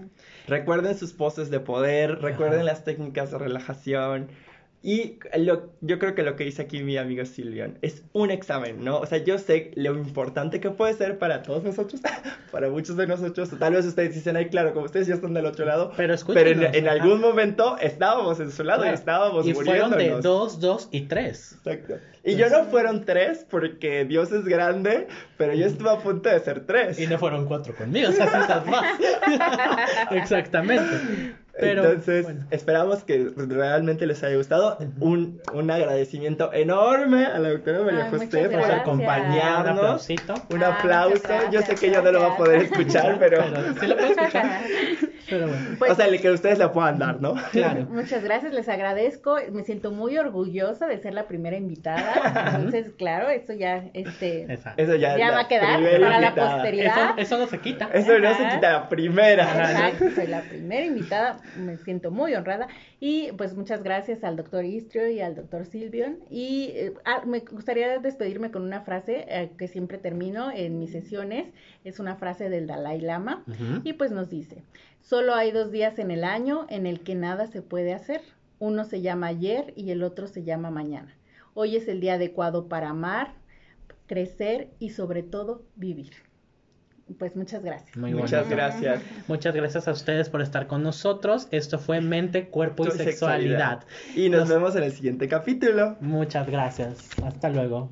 [0.46, 2.64] Recuerden sus poses de poder, recuerden Ajá.
[2.64, 4.28] las técnicas de relajación.
[4.84, 8.84] Y lo, yo creo que lo que dice aquí mi amigo Silvian es un examen,
[8.84, 8.98] ¿no?
[8.98, 12.00] O sea, yo sé lo importante que puede ser para todos nosotros,
[12.50, 13.50] para muchos de nosotros.
[13.60, 15.92] Tal vez ustedes dicen, ay, claro, como ustedes ya están del otro lado.
[15.96, 18.98] Pero Pero en, en algún momento estábamos en su lado y Claro.
[18.98, 20.22] estábamos y fueron de muriéndonos.
[20.24, 21.52] dos, dos y tres.
[21.64, 21.94] Exacto.
[22.24, 25.06] Y yo no fueron tres porque Dios es grande,
[25.38, 26.98] pero yo estuve a punto de ser tres.
[26.98, 28.98] Y no fueron cuatro conmigo, o sea, sí estás más.
[30.10, 31.34] Exactamente.
[31.58, 32.46] Pero, Entonces, bueno.
[32.50, 34.78] esperamos que realmente les haya gustado.
[35.00, 38.74] un, un agradecimiento enorme a la doctora María Ay, José por gracias.
[38.74, 39.78] un acompañarnos.
[39.78, 40.34] aplausito.
[40.50, 41.28] Un Ah, aplauso.
[41.50, 43.42] Yo sé que ella no lo va a poder escuchar, pero.
[43.52, 44.60] Pero sí lo puedo escuchar.
[45.30, 45.64] Pero bueno.
[45.78, 47.34] Pues, o sea, el que ustedes la puedan dar, ¿no?
[47.52, 47.86] Claro.
[47.88, 49.36] Muchas gracias, les agradezco.
[49.52, 52.52] Me siento muy orgullosa de ser la primera invitada.
[52.56, 54.82] Entonces, claro, eso ya, este, Exacto.
[54.82, 57.10] Eso ya, Ya va a quedar para la posteridad.
[57.18, 57.88] Eso, eso no se quita.
[57.94, 59.44] Eso no se quita la primera.
[59.44, 62.68] Exacto, soy la primera invitada, me siento muy honrada.
[63.00, 66.18] Y pues muchas gracias al doctor Istrio y al doctor Silvion.
[66.30, 70.92] Y eh, ah, me gustaría despedirme con una frase eh, que siempre termino en mis
[70.92, 71.52] sesiones,
[71.84, 73.44] es una frase del Dalai Lama.
[73.84, 74.62] Y pues nos dice,
[75.00, 78.22] solo hay dos días en el año en el que nada se puede hacer,
[78.58, 81.14] uno se llama ayer y el otro se llama mañana.
[81.54, 83.34] Hoy es el día adecuado para amar,
[84.06, 86.12] crecer y sobre todo vivir.
[87.18, 87.96] Pues muchas gracias.
[87.96, 89.02] Muy Muchas gracias.
[89.28, 91.48] Muchas gracias a ustedes por estar con nosotros.
[91.50, 93.84] Esto fue Mente, Cuerpo y Sexualidad.
[94.14, 95.96] Y nos Nos- vemos en el siguiente capítulo.
[96.00, 97.08] Muchas gracias.
[97.24, 97.90] Hasta luego.